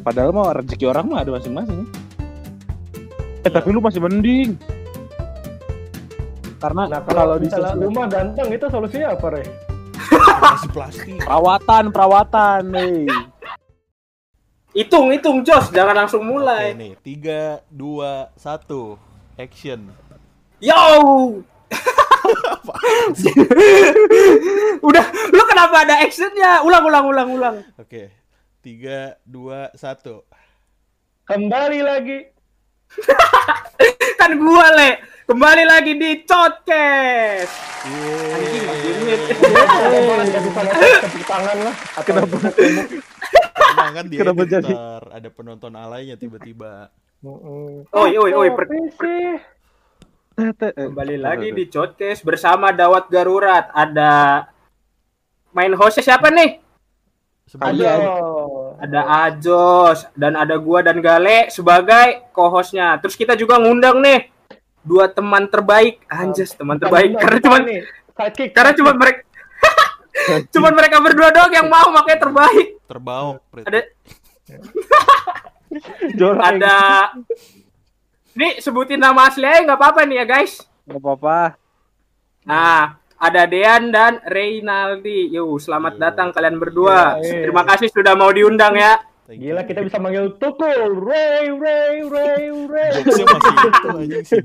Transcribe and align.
Padahal 0.00 0.30
mah 0.30 0.54
rezeki 0.56 0.86
orang 0.86 1.04
mah 1.06 1.18
ada 1.20 1.34
masing-masing. 1.34 1.82
Eh 3.42 3.50
tapi 3.50 3.68
lu 3.70 3.80
masih 3.80 3.98
mending. 3.98 4.54
Karena 6.56 6.88
Nah 6.88 7.00
kalau 7.02 7.20
kalau 7.26 7.36
di 7.36 7.46
misalnya 7.46 7.72
sosmed- 7.72 7.84
rumah 7.84 8.06
ganteng 8.06 8.48
itu 8.48 8.66
solusinya 8.66 9.08
apa, 9.12 9.26
Re? 9.28 9.44
Masih 10.36 10.70
plastik. 10.70 11.18
perawatan, 11.18 11.84
perawatan 11.90 12.60
nih. 12.70 13.06
Hitung, 14.72 15.08
hitung, 15.08 15.40
Jos. 15.40 15.68
Jangan 15.70 15.96
langsung 15.96 16.20
Oke 16.20 16.28
mulai. 16.28 16.70
nih, 16.72 16.92
tiga, 17.00 17.64
dua, 17.66 18.28
satu, 18.36 19.00
action. 19.34 19.88
Yo! 20.60 20.76
Udah, 24.82 25.04
lu 25.28 25.42
kenapa 25.44 25.76
ada 25.80 25.94
actionnya? 25.98 26.60
Ulang, 26.60 26.84
ulang, 26.84 27.04
ulang, 27.06 27.28
ulang. 27.30 27.56
Oke, 27.76 28.10
tiga, 28.66 29.14
dua, 29.22 29.70
satu. 29.78 30.26
Kembali 31.30 31.86
lagi. 31.86 32.18
Kan 34.18 34.42
gua, 34.42 34.74
Le. 34.74 34.90
Kembali 35.22 35.62
lagi 35.62 35.94
di 35.94 36.26
Podcast. 36.26 37.54
Anjing, 37.86 38.66
Yeay. 39.06 39.38
Kenapa 39.38 41.22
tangan 41.30 41.56
lah? 41.62 41.74
Atau 41.94 42.10
Kenapa? 42.10 42.36
Kan 44.02 44.06
jadi? 44.10 44.74
ada 45.14 45.28
penonton 45.30 45.70
alainya 45.78 46.18
tiba-tiba. 46.18 46.90
Oi, 47.94 48.18
oi, 48.18 48.30
oi. 48.34 48.48
Kembali 50.74 51.16
lagi 51.22 51.54
di 51.54 51.70
Podcast 51.70 52.26
bersama 52.26 52.74
Dawat 52.74 53.06
Garurat. 53.14 53.70
Ada 53.70 54.42
main 55.54 55.70
hostnya 55.78 56.02
siapa 56.02 56.34
nih? 56.34 56.66
Sebenarnya 57.46 57.90
Aduh. 58.02 58.55
Ada 58.76 59.00
Ajos 59.28 60.04
dan 60.12 60.36
ada 60.36 60.56
gua 60.60 60.84
dan 60.84 61.00
Gale 61.00 61.48
sebagai 61.48 62.28
co-hostnya. 62.36 63.00
Terus 63.00 63.16
kita 63.16 63.32
juga 63.32 63.56
ngundang 63.56 64.00
nih 64.04 64.28
dua 64.84 65.08
teman 65.08 65.48
terbaik. 65.48 66.04
Anjas, 66.06 66.52
teman 66.52 66.76
terbaik 66.76 67.16
karena 67.16 67.38
cuma 67.40 67.58
karena 68.52 68.72
cuma 68.76 68.92
mereka 68.92 69.20
cuman 70.54 70.72
mereka 70.72 70.96
berdua 71.00 71.28
doang 71.32 71.52
yang 71.52 71.68
mau 71.68 71.88
makanya 71.92 72.20
terbaik. 72.28 72.66
terbawa. 72.86 73.40
Prit. 73.50 73.64
Ada 73.66 73.80
ada 76.52 76.76
Nih 78.36 78.60
sebutin 78.60 79.00
nama 79.00 79.32
asli 79.32 79.48
aja 79.48 79.64
nggak 79.64 79.80
apa-apa 79.80 80.04
nih 80.04 80.20
ya 80.20 80.24
guys. 80.28 80.60
Gak 80.84 81.00
apa-apa. 81.00 81.56
Nah, 82.44 83.00
ada 83.16 83.42
Dean 83.48 83.88
dan 83.92 84.20
Reynaldi. 84.28 85.32
Yuk, 85.32 85.60
selamat 85.60 85.96
Yo. 85.96 86.00
datang 86.00 86.28
kalian 86.32 86.56
berdua. 86.60 87.16
Iya, 87.20 87.24
iya. 87.24 87.42
Terima 87.48 87.62
kasih 87.64 87.88
sudah 87.88 88.14
mau 88.14 88.30
diundang 88.32 88.76
ya. 88.76 89.00
Gila 89.26 89.66
kita 89.66 89.82
bisa 89.82 89.98
manggil 89.98 90.38
Tukul. 90.38 91.02
Ray, 91.02 91.50
Ray, 91.50 92.06
Ray, 92.06 92.44
Ray. 92.70 92.90
Jokesnya 93.02 93.26
masih 93.26 93.54
itu 93.58 93.88
anjing 93.90 94.24
si. 94.24 94.38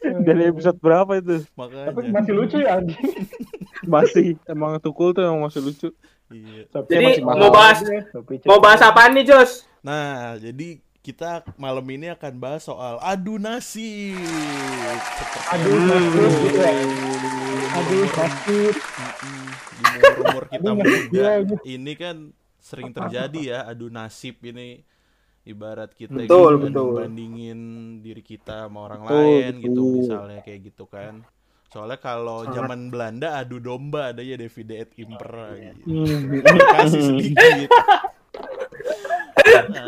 Dari 0.00 0.42
episode 0.48 0.78
berapa 0.80 1.12
itu? 1.20 1.44
Tapi 1.44 1.54
Makanya. 1.54 2.10
masih 2.10 2.32
lucu 2.34 2.56
ya 2.58 2.80
anjing. 2.80 2.98
Masih. 3.86 4.26
Emang 4.48 4.80
tukul 4.82 5.14
tuh 5.14 5.22
emang 5.22 5.46
masih 5.46 5.60
lucu. 5.62 5.88
Iya. 6.34 6.66
Tapi 6.72 6.90
Jadi, 6.90 7.04
masih 7.06 7.22
mau 7.22 7.50
bahas-. 7.52 7.84
Tapi 7.84 8.34
Mau 8.48 8.58
bahas 8.58 8.80
apaan 8.82 9.12
nih, 9.14 9.24
Jos? 9.28 9.68
Nah, 9.86 10.34
jadi 10.40 10.82
kita 11.00 11.48
malam 11.56 11.84
ini 11.88 12.12
akan 12.12 12.32
bahas 12.36 12.68
soal 12.68 13.00
adu 13.00 13.40
Aduh, 13.40 13.40
yang- 13.40 13.48
nasib 15.88 16.32
gitu 16.44 16.58
ya. 16.60 16.72
Sakit. 18.12 18.74
Mm-mm. 18.76 19.40
di 19.80 19.84
umur-umur 19.96 20.44
kita 20.52 20.70
muda 20.76 20.90
iya, 21.08 21.32
iya. 21.40 21.56
ini 21.64 21.92
kan 21.96 22.16
sering 22.60 22.92
terjadi 22.92 23.40
ya 23.40 23.58
adu 23.64 23.88
nasib 23.88 24.36
ini 24.44 24.84
ibarat 25.48 25.96
kita 25.96 26.12
Betul, 26.12 26.60
gitu, 26.68 27.00
bandingin 27.00 27.60
diri 28.04 28.20
kita 28.20 28.68
sama 28.68 28.84
orang 28.84 29.08
Betul, 29.08 29.16
lain 29.16 29.52
gitu 29.64 29.72
betul. 29.72 29.96
misalnya 30.04 30.38
kayak 30.44 30.60
gitu 30.68 30.84
kan 30.84 31.24
soalnya 31.70 31.96
kalau 31.96 32.44
zaman 32.50 32.90
Belanda 32.92 33.40
adu 33.40 33.56
domba 33.62 34.10
ada 34.12 34.20
ya 34.20 34.36
Davide 34.36 34.84
et 34.84 34.90
Impera 35.00 35.54
gitu. 35.56 35.86
kasih 36.76 37.02
sedikit 37.08 37.70
nah 39.70 39.86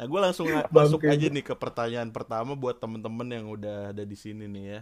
gue 0.00 0.20
langsung 0.20 0.48
masuk 0.72 1.04
aja 1.04 1.26
nih 1.28 1.44
ke 1.44 1.54
pertanyaan 1.56 2.08
pertama 2.08 2.56
buat 2.56 2.80
temen-temen 2.80 3.28
yang 3.28 3.46
udah 3.52 3.92
ada 3.92 4.02
di 4.02 4.16
sini 4.16 4.48
nih 4.48 4.64
ya 4.64 4.80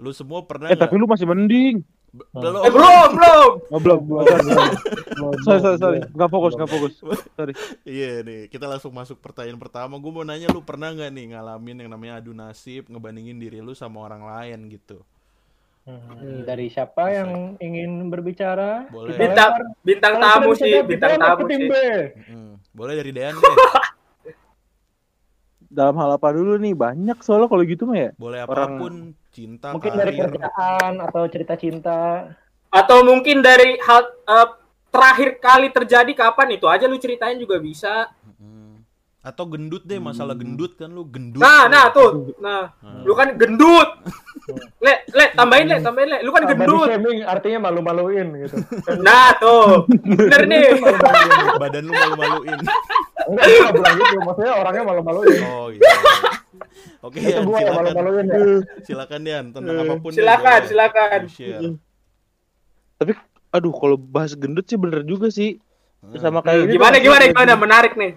lu 0.00 0.10
semua 0.16 0.40
pernah 0.48 0.72
Eh 0.72 0.76
tapi 0.80 0.96
nggak 0.96 1.04
lu 1.04 1.06
masih 1.12 1.26
mending. 1.28 1.76
Be- 2.10 2.26
belum 2.34 2.58
Eh, 2.66 2.72
belum, 2.74 3.08
belum. 3.14 3.50
Oh, 3.70 3.80
belum. 3.80 4.00
Sorry, 5.46 5.60
sorry, 5.62 5.78
sorry. 5.78 6.00
Gak 6.02 6.30
fokus, 6.32 6.58
gak 6.58 6.66
fokus. 6.66 6.98
Sorry. 7.38 7.54
Iya 7.86 8.26
nih, 8.26 8.50
kita 8.50 8.66
langsung 8.66 8.90
masuk 8.90 9.22
pertanyaan 9.22 9.60
pertama. 9.60 9.94
Gue 10.00 10.10
mau 10.10 10.26
nanya 10.26 10.50
lu 10.50 10.64
pernah 10.64 10.90
nggak 10.90 11.10
nih 11.12 11.26
ngalamin 11.36 11.86
yang 11.86 11.90
namanya 11.92 12.18
adu 12.18 12.34
nasib, 12.34 12.90
ngebandingin 12.90 13.38
diri 13.38 13.62
lu 13.62 13.76
sama 13.78 14.02
orang 14.02 14.26
lain 14.26 14.72
gitu? 14.74 14.98
Hmm, 15.86 16.44
Dari 16.44 16.66
siapa 16.68 17.14
yang 17.14 17.56
ingin 17.62 18.10
berbicara? 18.10 18.90
Boleh. 18.90 19.14
Bintang 19.14 19.70
bintang 19.86 20.14
tamu 20.18 20.52
bisa 20.52 20.66
sih, 20.66 20.72
bintang 20.82 21.14
tamu 21.16 21.46
sih. 21.46 21.68
Boleh 22.74 22.94
dari 22.98 23.10
Dean 23.14 23.38
deh. 23.38 23.56
Dalam 25.70 25.94
hal 25.94 26.18
apa 26.18 26.28
dulu 26.30 26.58
nih? 26.58 26.74
Banyak 26.74 27.22
soalnya 27.22 27.46
kalau 27.46 27.62
gitu 27.62 27.86
mah 27.86 27.96
ya. 27.96 28.10
Boleh 28.16 28.42
Orang- 28.42 28.74
apa 28.74 28.80
pun, 28.82 28.92
cinta, 29.30 29.70
Mungkin 29.70 29.92
dari 29.94 30.12
karir. 30.12 30.26
kerjaan 30.28 30.92
atau 31.00 31.22
cerita 31.26 31.54
cinta. 31.54 32.26
Atau 32.68 33.02
mungkin 33.02 33.38
dari 33.38 33.78
hal 33.78 34.02
eh, 34.04 34.48
terakhir 34.90 35.38
kali 35.38 35.70
terjadi 35.70 36.10
kapan 36.12 36.48
itu 36.52 36.66
aja 36.66 36.84
lu 36.84 36.98
ceritain 36.98 37.38
juga 37.38 37.56
bisa. 37.56 38.10
Atau 39.20 39.44
gendut 39.46 39.84
deh, 39.84 40.00
masalah 40.00 40.32
gendut 40.32 40.74
kan 40.74 40.88
lu 40.88 41.04
gendut. 41.04 41.38
Nah, 41.38 41.68
nah 41.68 41.92
tuh. 41.92 42.32
Nah, 42.40 42.72
Hmm. 42.80 43.04
lu 43.04 43.12
kan 43.12 43.36
gendut. 43.36 43.88
Le, 44.80 45.06
le, 45.06 45.30
tambahin 45.30 45.68
le, 45.68 45.76
tambahin 45.78 46.08
le. 46.08 46.18
Lu 46.24 46.32
kan 46.32 46.42
Ah, 46.42 46.48
body 46.48 46.56
gendut. 46.58 46.88
shaming 46.88 47.18
artinya 47.22 47.58
malu-maluin 47.60 48.26
gitu. 48.40 48.56
Nah, 48.98 49.30
tuh. 49.36 49.84
Bener 49.86 50.42
nih. 50.42 50.72
Badan 51.54 51.84
lu 51.84 51.92
malu-maluin. 51.92 52.58
Enggak, 53.30 53.44
gue 53.46 53.58
nggak 53.60 53.74
bilang 53.74 53.94
gitu. 53.96 54.16
Maksudnya 54.20 54.52
orangnya 54.52 54.82
malu-maluin. 54.84 55.40
Oh 55.46 55.66
gitu. 55.70 55.84
Oke, 57.00 57.16
Itu 57.16 57.30
Yan, 57.30 57.42
gue 57.46 57.54
yang 57.54 57.60
silakan. 57.62 57.76
malu-maluin 57.80 58.26
ya. 58.26 58.38
Silakan 58.82 59.20
Yan, 59.24 59.44
tentang 59.54 59.76
apa 59.78 59.94
pun. 59.96 60.10
deh, 60.10 60.18
Silakan, 60.18 60.58
boleh. 60.58 60.68
silakan. 60.68 61.20
Share. 61.30 61.60
Tapi 62.98 63.12
aduh 63.50 63.72
kalau 63.72 63.96
bahas 63.96 64.32
gendut 64.34 64.66
sih 64.66 64.76
bener 64.76 65.00
juga 65.02 65.30
sih. 65.30 65.56
Sama 66.16 66.40
kayak 66.40 66.64
ini 66.66 66.72
Gimana, 66.74 66.96
tuh, 66.96 67.02
gimana, 67.02 67.24
gimana? 67.28 67.52
gini. 67.52 67.60
Menarik 67.60 67.92
nih. 67.94 68.12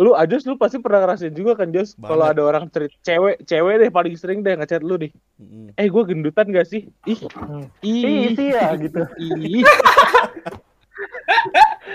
Lu 0.00 0.16
aja 0.16 0.32
lu 0.42 0.56
pasti 0.56 0.80
pernah 0.80 1.04
ngerasain 1.04 1.36
juga 1.36 1.52
kan 1.54 1.68
Jos 1.68 1.92
kalau 1.94 2.24
ada 2.24 2.40
orang 2.40 2.72
cerit 2.72 2.88
cewek 3.04 3.44
cewek 3.44 3.74
deh 3.78 3.90
paling 3.92 4.16
sering 4.16 4.40
deh 4.40 4.56
ngechat 4.56 4.80
lu 4.80 4.96
nih. 4.96 5.12
Eh 5.76 5.86
gua 5.86 6.08
gendutan 6.08 6.48
gak 6.48 6.64
sih? 6.64 6.88
Ih. 7.04 7.20
Hmm. 7.36 7.68
Ih. 7.84 8.32
Ih, 8.32 8.48
ya 8.48 8.72
gitu. 8.74 9.04
Ih. 9.20 9.60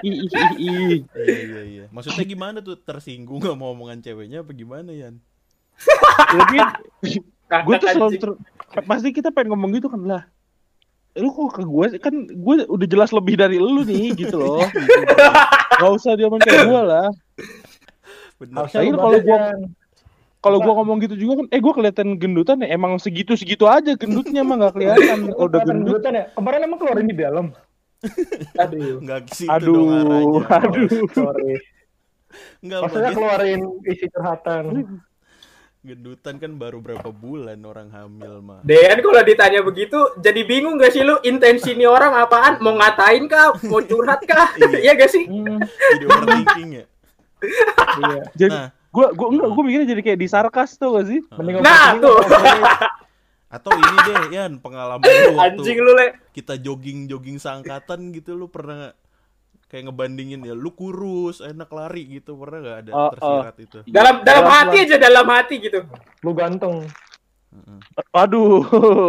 Ih, 0.04 0.26
ih, 0.26 0.30
ih, 0.30 0.50
ih. 0.60 1.00
Iya 1.16 1.40
iya 1.46 1.62
iya. 1.64 1.86
Maksudnya 1.90 2.26
gimana 2.26 2.58
tuh 2.60 2.76
tersinggung 2.78 3.40
gak 3.40 3.56
mau 3.56 3.72
omongan 3.72 4.02
ceweknya 4.02 4.44
apa 4.44 4.52
gimana 4.52 4.92
Yan? 4.92 5.22
Tapi 6.32 6.58
gue 7.46 7.76
tuh 7.80 7.90
selalu 7.92 8.14
ter- 8.20 8.40
pasti 8.84 9.10
kita 9.14 9.30
pengen 9.32 9.56
ngomong 9.56 9.72
gitu 9.78 9.88
kan 9.88 10.02
lah. 10.04 10.24
Lu 11.16 11.32
kok 11.32 11.56
ke 11.56 11.64
gue 11.64 11.86
sih? 11.96 12.00
kan 12.04 12.16
gue 12.28 12.56
udah 12.68 12.88
jelas 12.90 13.16
lebih 13.16 13.40
dari 13.40 13.56
lu 13.56 13.88
nih 13.88 14.12
gitu 14.20 14.36
loh. 14.36 14.64
Gitu. 14.68 15.02
Gak 15.80 15.92
usah 15.96 16.16
dia 16.20 16.28
kayak 16.28 16.64
gue 16.68 16.82
lah. 16.82 17.08
Bener. 18.42 18.68
Ini 18.68 18.92
kalau 18.96 19.20
gua- 19.24 19.40
bahas 19.56 19.84
Kalau 20.46 20.62
gue 20.62 20.74
ngomong 20.78 21.02
gitu 21.02 21.18
juga 21.18 21.42
kan, 21.42 21.48
eh 21.50 21.58
gue 21.58 21.74
kelihatan 21.74 22.22
gendutan 22.22 22.62
ya 22.62 22.78
emang 22.78 23.02
segitu 23.02 23.34
segitu 23.34 23.66
aja 23.66 23.98
gendutnya 23.98 24.46
mah 24.46 24.62
nggak 24.62 24.74
kelihatan. 24.78 25.34
Udah 25.34 25.66
gendut. 25.66 25.98
gendutan 25.98 26.12
ya. 26.14 26.24
Kemarin 26.38 26.60
emang 26.70 26.78
keluarin 26.78 27.10
di 27.10 27.18
dalam. 27.18 27.50
Aduh. 28.58 28.98
Enggak 29.00 29.20
ke 29.26 29.34
situ 29.36 29.52
dong 29.62 29.88
Aduh, 29.88 30.42
arahnya. 30.42 30.58
aduh. 30.60 30.90
Sorry. 31.12 31.54
Enggak 32.60 32.80
Maksudnya 32.84 33.12
keluarin 33.12 33.62
isi 33.84 34.06
curhatan. 34.08 34.64
gendutan 35.82 36.36
kan 36.36 36.50
baru 36.52 36.82
berapa 36.82 37.06
bulan 37.08 37.62
orang 37.62 37.88
hamil 37.88 38.42
mah. 38.42 38.58
Dean 38.60 38.98
kalau 38.98 39.22
ditanya 39.22 39.62
begitu 39.62 39.94
jadi 40.18 40.42
bingung 40.42 40.76
gak 40.76 40.90
sih 40.90 41.00
lu 41.00 41.22
intensi 41.22 41.72
nih 41.72 41.86
orang 41.86 42.10
apaan 42.16 42.58
mau 42.58 42.74
ngatain 42.74 43.30
kah 43.30 43.54
mau 43.64 43.78
curhat 43.80 44.18
kah 44.24 44.50
Iya. 44.58 44.82
iya 44.82 44.92
gak 44.96 45.14
sih 45.14 45.30
Hmm, 45.30 45.62
Jadi 45.62 46.04
overthinking 46.04 46.70
ya. 46.74 46.86
iya. 48.02 48.22
Jadi 48.34 48.50
Nah, 48.52 48.68
gue 48.90 49.06
gue 49.14 49.28
enggak 49.30 49.48
gue 49.48 49.64
mikirnya 49.64 49.88
jadi 49.88 50.02
kayak 50.04 50.20
disarkas 50.20 50.70
tuh 50.74 50.90
gak 50.92 51.06
sih? 51.06 51.20
Mending 51.32 51.62
Nah, 51.62 51.94
tuh. 52.02 52.18
Atau 53.46 53.72
ini 53.72 53.98
deh 54.04 54.18
Yan, 54.36 54.58
pengalaman 54.60 55.06
lu 55.06 55.32
waktu 55.38 55.62
anjing 55.62 55.78
lu 55.80 55.92
le 55.94 56.08
kita 56.32 56.58
jogging-jogging 56.58 57.38
seangkatan 57.38 58.10
gitu 58.12 58.34
lu 58.34 58.50
pernah 58.50 58.92
kayak 59.66 59.90
ngebandingin 59.90 60.42
ya 60.42 60.54
lu 60.54 60.70
kurus 60.70 61.42
enak 61.42 61.70
lari 61.70 62.06
gitu 62.12 62.38
pernah 62.38 62.60
nggak 62.62 62.78
ada 62.86 62.92
Oh, 62.92 63.10
tersirat 63.12 63.56
itu 63.58 63.78
dalam 63.88 64.22
dalam 64.22 64.44
Dalam 64.44 64.46
hati 64.46 64.78
aja 64.82 64.96
dalam 64.98 65.28
hati 65.28 65.56
gitu 65.60 65.80
Lu 66.22 66.32
gantung. 66.34 66.86
Heeh. 67.50 67.80
Aduh, 68.12 68.62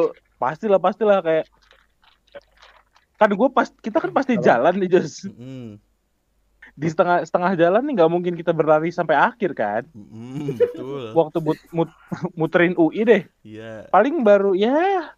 pastilah 0.43 0.79
pastilah 0.79 1.19
kayak 1.21 1.47
kan 3.17 3.33
gue 3.33 3.49
pas 3.49 3.69
kita 3.73 3.97
kan 3.97 4.13
pasti 4.13 4.37
jalan 4.37 4.77
nih 4.77 4.93
Jos 4.93 5.25
Mm-mm. 5.25 5.81
Di 6.77 6.87
setengah 6.87 7.25
setengah 7.25 7.53
jalan 7.57 7.83
nih 7.83 7.93
nggak 7.97 8.13
mungkin 8.13 8.35
kita 8.37 8.53
berlari 8.53 8.93
sampai 8.93 9.17
akhir 9.17 9.51
kan 9.53 9.83
Mm-mm, 9.91 10.61
betul. 10.61 11.13
waktu 11.19 11.39
mut, 11.41 11.59
mut- 11.73 11.99
muterin 12.33 12.77
UI 12.77 13.01
deh 13.03 13.23
Iya. 13.41 13.89
paling 13.89 14.21
baru 14.21 14.53
ya 14.53 15.13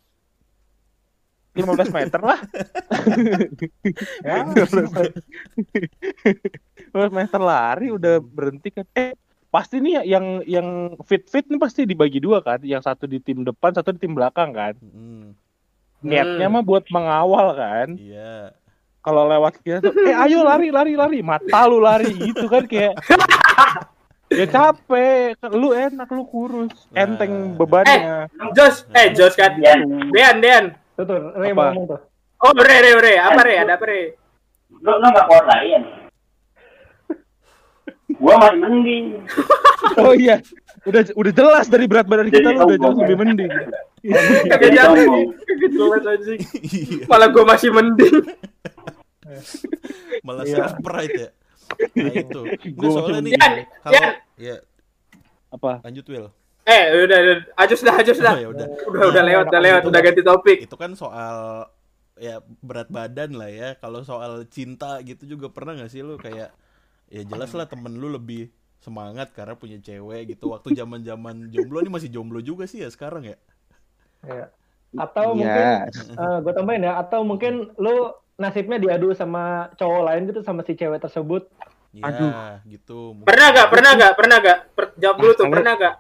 15 1.53 1.91
meter 1.91 2.21
lah 2.23 2.39
Ya, 4.23 4.47
15 4.47 4.95
meter 7.11 7.41
lari 7.41 7.91
udah 7.91 8.23
berhenti 8.23 8.71
kan 8.71 8.87
eh 8.95 9.19
pasti 9.49 9.81
nih 9.81 10.05
yang 10.05 10.45
yang 10.45 10.69
fit 11.03 11.25
fit 11.27 11.43
nih 11.49 11.57
pasti 11.57 11.83
dibagi 11.83 12.21
dua 12.21 12.39
kan 12.39 12.61
yang 12.63 12.79
satu 12.79 13.05
di 13.05 13.19
tim 13.19 13.43
depan 13.43 13.73
satu 13.73 13.91
di 13.91 13.99
tim 13.99 14.15
belakang 14.15 14.53
kan 14.53 14.77
Mm-mm. 14.79 15.35
niatnya 15.99 16.47
Hmm. 16.47 16.55
mah 16.55 16.63
buat 16.63 16.85
mengawal 16.89 17.57
kan 17.57 17.89
Iya. 17.97 18.55
Kalau 19.09 19.25
lewat 19.25 19.53
kita 19.65 19.81
tuh 19.81 19.97
eh 20.05 20.13
ayo 20.13 20.45
lari 20.45 20.69
lari 20.69 20.93
lari 20.93 21.25
mata 21.25 21.65
lu 21.65 21.81
lari 21.81 22.13
gitu 22.13 22.45
kan 22.45 22.69
kayak 22.69 22.93
ya 24.29 24.45
capek 24.45 25.41
lu 25.57 25.73
enak 25.73 26.05
lu 26.13 26.29
kurus 26.29 26.69
Nah. 26.93 27.09
enteng 27.09 27.57
bebannya 27.57 28.29
Jos, 28.53 28.85
eh 28.93 29.17
Jos 29.17 29.33
kan. 29.33 29.57
Dean, 29.57 30.37
Dean. 30.45 30.77
tuh 30.93 31.09
tuh, 31.09 31.33
Ray 31.41 31.57
Apa? 31.57 31.57
mau 31.57 31.73
ngomong 31.73 31.87
tuh. 31.89 32.01
Oh, 32.39 32.53
Re, 32.53 32.77
Re, 32.85 32.93
Re. 33.01 33.15
Apa 33.17 33.41
Re? 33.41 33.55
Ada 33.65 33.81
apa 33.81 33.87
Re? 33.89 34.15
Lu 34.85 34.93
lu 34.95 35.07
nggak 35.09 35.27
kuat 35.27 35.45
lain. 35.49 35.83
Gua 38.21 38.35
masih 38.37 38.59
mending. 38.61 39.07
oh 40.05 40.13
iya 40.13 40.37
udah 40.85 41.03
udah 41.17 41.33
jelas 41.33 41.67
dari 41.69 41.85
berat 41.89 42.07
badan 42.09 42.29
kita 42.29 42.51
lu 42.53 42.65
udah 42.67 42.79
jauh 42.79 42.97
lebih 43.05 43.17
mending 43.21 43.51
Kagak 44.49 44.71
sombong. 44.77 45.25
Kagak 45.45 45.71
jelas 45.73 46.03
anjing. 46.05 46.41
Iya. 46.61 47.05
Malah 47.09 47.29
gua 47.33 47.45
masih 47.49 47.71
mending. 47.73 48.15
Malah 50.23 50.45
Iya. 50.45 50.57
self 50.57 50.75
pride 50.81 51.15
ya. 51.17 51.31
Nah 51.95 52.13
itu. 52.13 52.41
Gua 52.75 52.89
soalnya 52.91 53.21
nih 53.21 53.33
Yan, 53.37 53.55
kalau 53.79 54.03
ya 54.37 54.57
apa 55.49 55.71
lanjut 55.85 56.05
Will. 56.07 56.29
Eh, 56.65 56.83
udah, 56.99 57.19
udah. 57.19 57.37
Ajus 57.57 57.81
dah, 57.81 57.95
ajus 57.97 58.19
dah. 58.19 58.33
Oh, 58.33 58.41
ya 58.45 58.49
udah. 58.49 58.67
Udah, 58.89 59.05
udah 59.09 59.23
lewat, 59.23 59.45
udah 59.47 59.61
lewat. 59.61 59.83
Udah 59.85 60.01
ganti 60.01 60.21
topik. 60.21 60.59
Itu 60.65 60.77
kan 60.77 60.93
soal 60.93 61.69
ya 62.17 62.41
berat 62.61 62.89
badan 62.89 63.37
lah 63.37 63.49
ya. 63.49 63.69
Kalau 63.77 64.01
soal 64.01 64.45
cinta 64.49 65.01
gitu 65.01 65.25
juga 65.27 65.49
pernah 65.49 65.77
nggak 65.77 65.89
sih 65.89 66.01
lu 66.01 66.17
kayak 66.17 66.53
ya 67.09 67.23
jelas 67.25 67.53
lah 67.53 67.65
temen 67.65 67.97
lu 67.97 68.09
lebih 68.09 68.49
semangat 68.79 69.33
karena 69.33 69.53
punya 69.53 69.77
cewek 69.77 70.37
gitu. 70.37 70.53
Waktu 70.53 70.73
zaman 70.73 71.01
zaman 71.01 71.49
jomblo 71.49 71.81
nih 71.81 71.93
masih 71.93 72.09
jomblo 72.09 72.41
juga 72.41 72.65
sih 72.65 72.81
ya 72.81 72.89
sekarang 72.89 73.29
ya. 73.29 73.37
Ya. 74.25 74.53
Atau 74.95 75.37
Iya. 75.37 75.37
mungkin 75.37 75.65
gue 76.45 76.53
tambahin 76.53 76.83
ya, 76.83 76.97
atau 76.97 77.21
mungkin 77.21 77.53
lu 77.77 78.09
nasibnya 78.39 78.79
diadu 78.79 79.11
sama 79.13 79.67
cowok 79.75 80.03
lain 80.05 80.23
gitu 80.25 80.41
sama 80.41 80.63
si 80.63 80.73
cewek 80.73 81.03
tersebut. 81.03 81.51
Ya, 81.91 82.07
Aduh. 82.07 82.31
gitu. 82.65 82.99
Mungkin- 83.13 83.27
Pernah 83.27 83.47
gak? 83.51 83.67
Pernah 83.69 83.93
gak? 83.93 84.13
Pernah 84.15 84.37
gak? 84.39 84.59
Per- 84.73 84.95
jawab 84.95 85.17
dulu 85.19 85.33
tuh, 85.33 85.37
Kalian- 85.41 85.55
pernah 85.55 85.75
gak? 85.77 85.95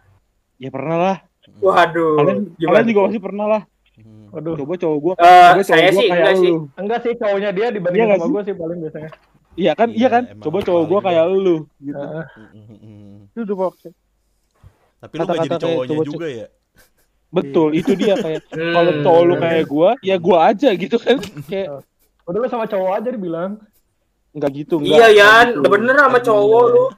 ya 0.58 0.68
pernah 0.68 0.96
lah 0.98 1.16
Waduh. 1.56 2.18
kalian 2.18 2.38
Gimana? 2.52 2.66
kalian 2.74 2.86
juga 2.88 3.00
pasti 3.00 3.20
pernah 3.20 3.46
lah 3.48 3.62
Hmm. 3.94 4.26
Waduh. 4.28 4.54
coba 4.58 4.74
cowok 4.74 4.98
gua 5.00 5.12
Eh, 5.12 5.22
coba 5.22 5.30
cowok 5.54 5.62
saya 5.64 5.80
gua 5.80 5.90
sih 5.92 5.94
kayak 6.04 6.18
enggak 6.18 6.34
sih. 6.36 6.50
lu 6.50 6.58
Enggak 6.76 6.98
sih 7.00 7.12
cowoknya 7.14 7.50
dia 7.52 7.66
dibanding 7.68 7.94
Iya 7.94 8.04
nggak 8.04 8.18
sama 8.18 8.26
sih? 8.26 8.32
gue 8.32 8.42
sih 8.42 8.54
paling 8.56 8.78
biasanya. 8.80 9.10
iya 9.56 9.72
kan 9.72 9.88
iya 9.88 9.96
Iya, 9.96 10.08
kan 10.08 10.22
coba 10.36 10.58
cowok 10.60 10.82
gua 10.84 10.98
paling 10.98 11.06
kayak 11.08 11.24
lu 11.32 11.56
gitu 11.80 11.94
Heeh. 11.96 12.24
Itu 13.24 13.38
udah 13.40 13.56
pokoknya 13.56 13.90
Tapi 14.98 15.14
lu 15.14 15.24
gak 15.24 15.38
jadi 15.38 15.56
cowoknya 15.58 15.96
juga 16.04 16.26
ya? 16.28 16.46
betul 17.28 17.68
itu 17.72 17.92
dia 17.94 18.14
kayak 18.16 18.42
Hmm. 18.50 18.72
kalau 18.72 18.92
cowok 19.00 19.22
lu 19.24 19.34
kayak 19.38 19.64
gua 19.64 19.90
ya 20.00 20.16
gua 20.18 20.38
aja 20.48 20.68
gitu 20.74 20.96
kan 20.96 21.16
kayak 21.44 21.68
Udah 22.28 22.38
lu 22.38 22.46
sama 22.46 22.64
cowok 22.64 22.92
aja 22.94 23.08
dibilang. 23.08 23.52
nggak 24.30 24.50
gitu 24.54 24.76
nggak 24.76 24.92
Iya, 24.92 25.06
Yan. 25.10 25.46
gitu. 25.48 25.58
Udah 25.58 25.70
bener 25.72 25.94
sama 25.96 26.18
cowok 26.20 26.64
lu. 26.68 26.84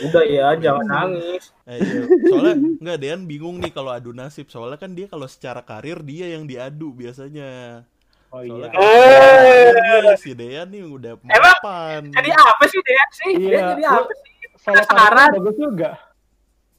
Udah 0.00 0.24
ya, 0.24 0.48
jangan 0.56 0.86
nangis. 0.86 1.50
Eh, 1.64 1.78
iya. 1.78 2.00
Soalnya 2.24 2.54
nggak 2.78 2.98
Dean 2.98 3.20
bingung 3.24 3.58
nih 3.58 3.70
kalau 3.70 3.90
adu 3.90 4.10
nasib. 4.12 4.46
Soalnya 4.46 4.76
kan 4.76 4.92
dia 4.92 5.06
kalau 5.06 5.24
secara 5.24 5.58
karir 5.60 5.98
dia 6.00 6.28
yang 6.28 6.44
diadu 6.44 6.92
biasanya. 6.92 7.82
Oh 8.28 8.38
Soalnya 8.38 8.68
iya. 8.68 8.74
kalau 8.74 8.84
Eh. 8.84 10.02
nih, 10.04 10.16
si 10.16 10.30
Dean 10.32 10.66
nih 10.68 10.82
udah 10.84 11.12
Emang 11.18 11.42
mapan. 11.56 12.02
Jadi 12.10 12.30
apa 12.30 12.64
sih, 12.66 12.80
Dean 12.80 13.08
sih? 13.10 13.30
Iya. 13.32 13.48
Dia 13.48 13.60
jadi 13.72 13.84
apa 13.88 14.12
sih? 14.12 14.30
Solo 14.58 14.74
Penasaran. 14.76 15.16
karir 15.24 15.38
bagus 15.40 15.56
juga. 15.56 15.90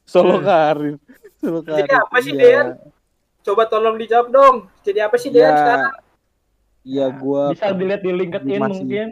solo 0.04 0.36
karir 0.40 0.94
solo 1.36 1.60
karir 1.60 1.80
Jadi 1.80 1.92
apa 1.94 2.16
sih, 2.20 2.32
Iya. 2.32 2.40
Dean? 2.40 2.66
Coba 3.40 3.64
tolong 3.64 3.96
dijawab 3.96 4.28
dong. 4.28 4.56
Jadi 4.80 4.98
apa 4.98 5.16
sih, 5.16 5.28
Dean 5.28 5.46
Ya, 5.46 5.56
sekarang? 5.56 5.92
Iya 6.80 7.06
gua 7.10 7.42
Bisa 7.50 7.70
dilihat 7.70 8.00
di 8.00 8.08
LinkedIn 8.10 8.56
Masih- 8.56 8.80
mungkin. 8.80 9.08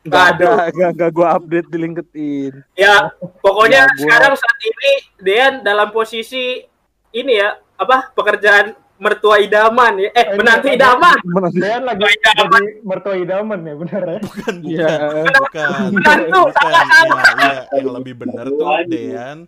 nggak 0.00 0.24
ada 0.26 0.44
Aduh. 0.46 0.56
nggak 0.70 0.90
nggak 0.96 1.10
gua 1.12 1.28
update 1.34 1.68
di 1.68 1.78
LinkedIn 1.78 2.52
Ya, 2.72 3.12
pokoknya 3.38 3.80
Ya, 3.80 3.88
gua- 3.90 4.00
sekarang 4.02 4.34
saat 4.34 4.58
ini 4.62 4.92
Dean 5.18 5.52
dalam 5.60 5.88
posisi 5.90 6.64
ini 7.10 7.32
ya, 7.34 7.52
apa? 7.74 8.08
Pekerjaan 8.10 8.72
mertua 8.96 9.36
idaman 9.38 9.96
ya. 9.98 10.08
Eh, 10.10 10.26
ini 10.26 10.36
menantu 10.36 10.68
idaman. 10.68 11.16
Dean 11.50 11.82
lagi 11.82 12.00
Mertua 12.00 12.12
idaman. 12.12 12.60
jadi 12.60 12.68
mertua 12.82 13.14
idaman 13.16 13.58
ya 13.62 13.74
bener 13.74 14.02
ya. 14.02 14.18
Bukan, 14.20 14.54
bukan. 14.54 14.54
Iya. 14.62 14.88
Bukan. 15.34 15.68
Menantu, 15.90 16.40
bukan. 16.42 16.52
salah, 16.54 16.84
salah. 16.86 17.22
Ya, 17.24 17.32
ya, 17.40 17.62
yang 17.76 17.88
lebih 17.90 18.14
benar 18.18 18.44
tuh 18.46 18.68
Dean 18.86 19.38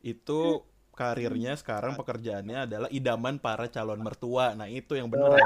itu 0.00 0.40
karirnya 1.00 1.56
sekarang 1.56 1.96
pekerjaannya 1.96 2.68
adalah 2.68 2.88
idaman 2.92 3.40
para 3.40 3.72
calon 3.72 4.04
mertua. 4.04 4.52
Nah, 4.52 4.68
itu 4.68 4.92
yang 5.00 5.08
benar. 5.08 5.40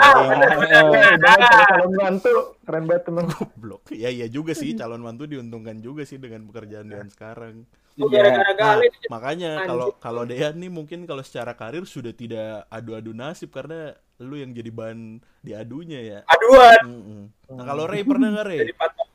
Calon 1.70 1.92
mantu 1.94 2.58
keren 2.66 2.84
banget 2.90 3.02
temen. 3.06 3.24
Goblok. 3.30 3.86
Ya 3.94 4.10
iya 4.10 4.26
juga 4.26 4.50
sih 4.58 4.74
calon 4.74 4.98
mantu 4.98 5.30
diuntungkan 5.30 5.78
juga 5.78 6.02
sih 6.02 6.18
dengan 6.18 6.42
pekerjaan 6.50 6.90
Dean 6.90 7.06
sekarang. 7.06 7.62
Oh, 7.94 8.10
Iya. 8.10 8.26
gara-gara 8.26 8.58
Nah, 8.58 8.74
makanya 9.06 9.50
kalau 9.70 9.94
kalau 10.02 10.22
Dean 10.26 10.58
nih 10.58 10.66
mungkin 10.66 11.06
kalau 11.06 11.22
secara 11.22 11.54
karir 11.54 11.86
sudah 11.86 12.10
tidak 12.10 12.66
adu-adu 12.66 13.14
nasib 13.14 13.54
karena 13.54 13.94
lu 14.18 14.34
yang 14.34 14.50
jadi 14.50 14.74
bahan 14.74 15.22
diadunya 15.46 16.00
ya. 16.02 16.18
Aduan. 16.26 16.82
Mm-mm. 16.90 17.22
Nah 17.54 17.62
kalau 17.62 17.86
Ray 17.86 18.02
pernah 18.02 18.34
nggak 18.34 18.46
Ray? 18.50 18.58
Jadi 18.66 18.74
patok. 18.74 19.08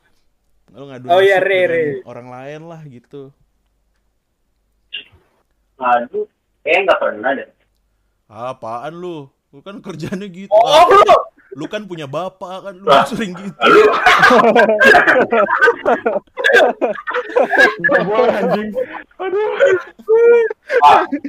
Lu 0.72 0.84
ngadu 0.88 1.06
Oh 1.12 1.20
iya, 1.20 1.44
nasib 1.44 1.48
Ray, 1.52 1.64
Ray. 1.68 1.86
orang 2.08 2.28
lain 2.32 2.60
lah 2.72 2.80
gitu. 2.88 3.28
Aduh, 5.80 6.28
kayaknya 6.62 6.80
nggak 6.86 7.00
pernah 7.00 7.30
deh. 7.32 7.48
Ah, 8.26 8.52
apaan 8.52 8.94
lu? 8.94 9.26
Lu 9.50 9.58
kan 9.58 9.80
kerjanya 9.80 10.26
gitu. 10.26 10.46
Oh, 10.48 10.62
Ah, 10.62 10.84
lu. 10.86 11.16
lu 11.52 11.66
kan 11.66 11.82
punya 11.82 12.06
bapak 12.06 12.62
kan 12.62 12.74
lu 12.74 12.86
Lah. 12.86 13.02
sering 13.02 13.32
gitu. 13.32 13.56
Nggak 17.80 18.02
boleh 18.08 18.32
anjing. 18.32 18.68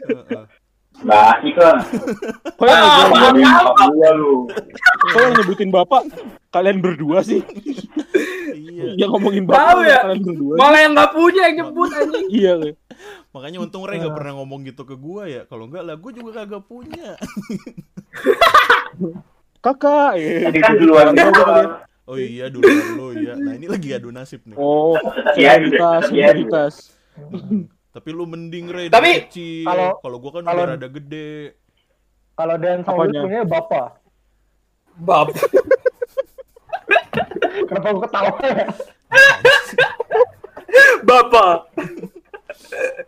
Heeh. 0.02 0.44
nggak 1.02 1.22
asik 1.34 1.56
lah. 1.58 1.78
kok 2.54 2.62
yang 2.62 2.78
Ah, 2.78 3.10
nyebutin, 3.10 3.42
Bapak 3.42 3.88
gua 3.90 4.10
lu. 4.14 4.34
kok 5.02 5.18
yang 5.18 5.34
nyebutin 5.34 5.70
bapak 5.72 6.02
kalian 6.52 6.78
berdua 6.78 7.26
sih 7.26 7.42
iya. 8.54 8.94
yang 9.00 9.10
ngomongin 9.10 9.50
Tahu 9.50 9.56
bapak 9.82 9.82
ya. 9.82 9.98
kalian 10.06 10.22
berdua 10.22 10.54
Malah 10.62 10.80
yang 10.80 10.94
nggak 10.94 11.12
punya 11.12 11.42
yang 11.42 11.56
nyebut 11.58 11.90
anjing. 11.90 12.28
iya 12.30 12.52
Ray. 12.54 12.74
Makanya 13.32 13.58
untung 13.60 13.84
Ray 13.84 13.98
gak 13.98 14.12
pernah 14.12 14.34
ngomong 14.36 14.64
gitu 14.64 14.84
ke 14.84 14.94
gua 14.94 15.24
ya. 15.26 15.42
Kalau 15.46 15.66
enggak 15.66 15.84
lah 15.84 15.96
gua 15.96 16.12
juga 16.12 16.32
kagak 16.38 16.64
punya. 16.64 17.16
kakak 19.62 20.12
eh, 20.18 20.50
Tapi 20.50 20.60
kan 20.60 20.74
duluan 20.76 21.12
gua. 21.12 21.32
kalian. 21.32 21.70
Oh 22.04 22.18
iya 22.18 22.50
dulu 22.50 22.66
lu 22.68 23.08
ya. 23.16 23.34
Nah, 23.36 23.54
ini 23.54 23.66
lagi 23.66 23.94
adu 23.94 24.10
nasib 24.10 24.42
nih. 24.44 24.56
oh 24.56 24.98
Tetap 24.98 25.38
ya, 25.38 25.56
senioritas 25.56 25.72
tetap 25.72 26.12
ya. 26.12 26.28
senioritas 26.34 26.74
Tapi 27.92 28.10
lu 28.10 28.24
mending 28.26 28.66
Ray 28.68 28.88
Tapi, 28.88 29.12
dari 29.12 29.24
kecil. 29.26 29.64
kalau- 29.66 29.96
Kalau 30.00 30.18
gua 30.18 30.32
kan 30.34 30.44
kalau- 30.44 30.64
udah 30.66 30.76
rada 30.76 30.88
gede. 30.88 31.56
Kalau 32.34 32.56
Dean 32.58 32.80
sama 32.82 33.06
lu 33.06 33.14
punya 33.22 33.44
bapak. 33.44 33.88
Bab. 34.98 35.28
Kenapa 37.62 37.88
gue 37.90 38.02
ketawa 38.02 38.36
ya? 38.42 38.66
Bapak. 41.02 41.58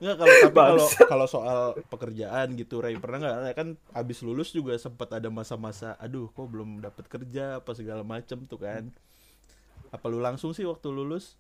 Enggak 0.02 0.16
kalau 0.20 0.34
tapi 0.42 0.56
kalau 0.56 0.86
kalau 1.08 1.28
soal 1.30 1.60
pekerjaan 1.88 2.54
gitu 2.58 2.80
Ray 2.84 2.98
pernah 3.00 3.20
nggak 3.24 3.56
kan 3.56 3.68
abis 3.96 4.22
lulus 4.26 4.52
juga 4.52 4.76
sempat 4.76 5.12
ada 5.16 5.30
masa-masa 5.32 5.96
aduh 5.98 6.28
kok 6.32 6.48
belum 6.50 6.82
dapat 6.84 7.06
kerja 7.08 7.62
apa 7.62 7.72
segala 7.78 8.02
macem 8.04 8.44
tuh 8.46 8.60
kan 8.60 8.90
apa 9.94 10.06
lu 10.10 10.18
langsung 10.20 10.52
sih 10.52 10.66
waktu 10.66 10.90
lulus 10.90 11.38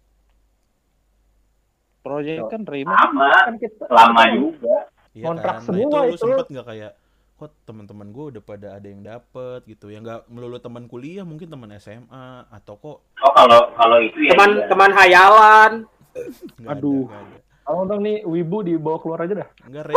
proyek 2.03 2.51
kan 2.51 2.67
Raymond 2.67 2.99
Lama, 2.99 3.31
Kan 3.47 3.55
kita 3.57 3.85
lama 3.87 4.23
juga. 4.35 4.75
Iya 5.15 5.25
Kontrak 5.29 5.55
kan 5.55 5.61
nah, 5.61 5.65
semua 5.65 5.87
itu 5.87 5.95
lu 5.95 6.07
itu. 6.11 6.21
sempet 6.21 6.45
nggak 6.51 6.67
kayak 6.67 6.91
kok 7.33 7.51
teman-teman 7.65 8.07
gue 8.13 8.25
udah 8.37 8.43
pada 8.45 8.67
ada 8.77 8.87
yang 8.87 9.01
dapet 9.01 9.65
gitu 9.65 9.89
ya 9.89 9.99
nggak 9.99 10.29
melulu 10.29 10.61
teman 10.61 10.85
kuliah 10.85 11.25
mungkin 11.25 11.49
teman 11.49 11.71
SMA 11.81 12.45
atau 12.49 12.75
kok 12.77 12.97
Oh 13.23 13.31
kalau 13.33 13.71
kalau 13.73 13.97
itu 14.03 14.19
ya. 14.19 14.25
iya. 14.27 14.31
Teman-teman 14.35 14.91
hayalan. 14.93 15.71
nggak 16.59 16.75
Aduh. 16.77 17.07
ada, 17.07 17.17
nggak 17.17 17.21
ada. 17.23 17.37
Kalau 17.63 17.87
nih 17.95 18.27
Wibu 18.27 18.59
dibawa 18.61 18.99
keluar 18.99 19.23
aja 19.23 19.33
dah. 19.39 19.47
Enggak, 19.63 19.83
Ray. 19.87 19.95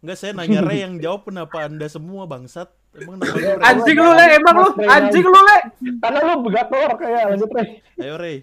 Enggak 0.00 0.16
saya 0.16 0.32
nanya 0.32 0.60
Ray 0.64 0.80
yang 0.84 0.96
jawab 1.00 1.28
kenapa 1.28 1.64
anda 1.64 1.86
semua 1.88 2.24
bangsat? 2.24 2.68
Emang 2.96 3.20
nama 3.20 3.30
lu 3.30 3.40
Ray? 3.40 3.64
Anjing 3.64 3.98
lu 3.98 4.12
le, 4.12 4.24
emang 4.36 4.54
lu 4.60 4.68
anjing 4.84 5.24
lu 5.24 5.40
le. 5.40 5.58
Karena 6.00 6.18
lu 6.24 6.34
begator 6.40 6.90
kayak 6.96 7.22
lanjut 7.32 7.50
Ray. 7.52 7.68
Ayo 8.00 8.14
Ray. 8.16 8.36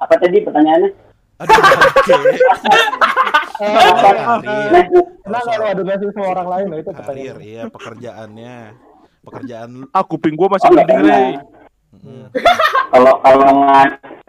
Apa 0.00 0.14
tadi 0.16 0.38
pertanyaannya? 0.40 0.90
Aduh, 1.40 1.56
oke. 1.56 2.20
Kenapa 5.24 5.50
lu 5.56 5.64
adu 5.68 5.82
nasib 5.84 6.08
sama 6.12 6.28
orang 6.32 6.48
lain? 6.48 6.64
Nah, 6.68 6.78
itu 6.80 6.90
Karir, 6.90 6.98
pertanyaan. 7.00 7.38
iya 7.40 7.62
pekerjaannya. 7.68 8.56
Pekerjaan 9.20 9.68
lu. 9.74 9.84
Ah 9.92 10.04
kuping 10.04 10.34
gua 10.36 10.48
masih 10.52 10.68
Oh, 10.68 10.72
mending, 10.72 10.96
pernah. 10.96 11.12
Ray. 11.12 11.32
Kalau 12.90 13.12
kalau 13.20 13.46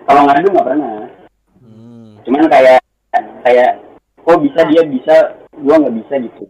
kalau 0.03 0.21
ngadu 0.27 0.47
nggak 0.51 0.65
pernah. 0.67 0.91
Cuman 2.27 2.45
kayak 2.49 2.81
kayak 3.43 3.71
kok 4.21 4.39
bisa 4.41 4.61
dia 4.69 4.81
bisa, 4.85 5.15
gua 5.57 5.75
nggak 5.81 5.95
bisa 6.05 6.13
gitu. 6.21 6.43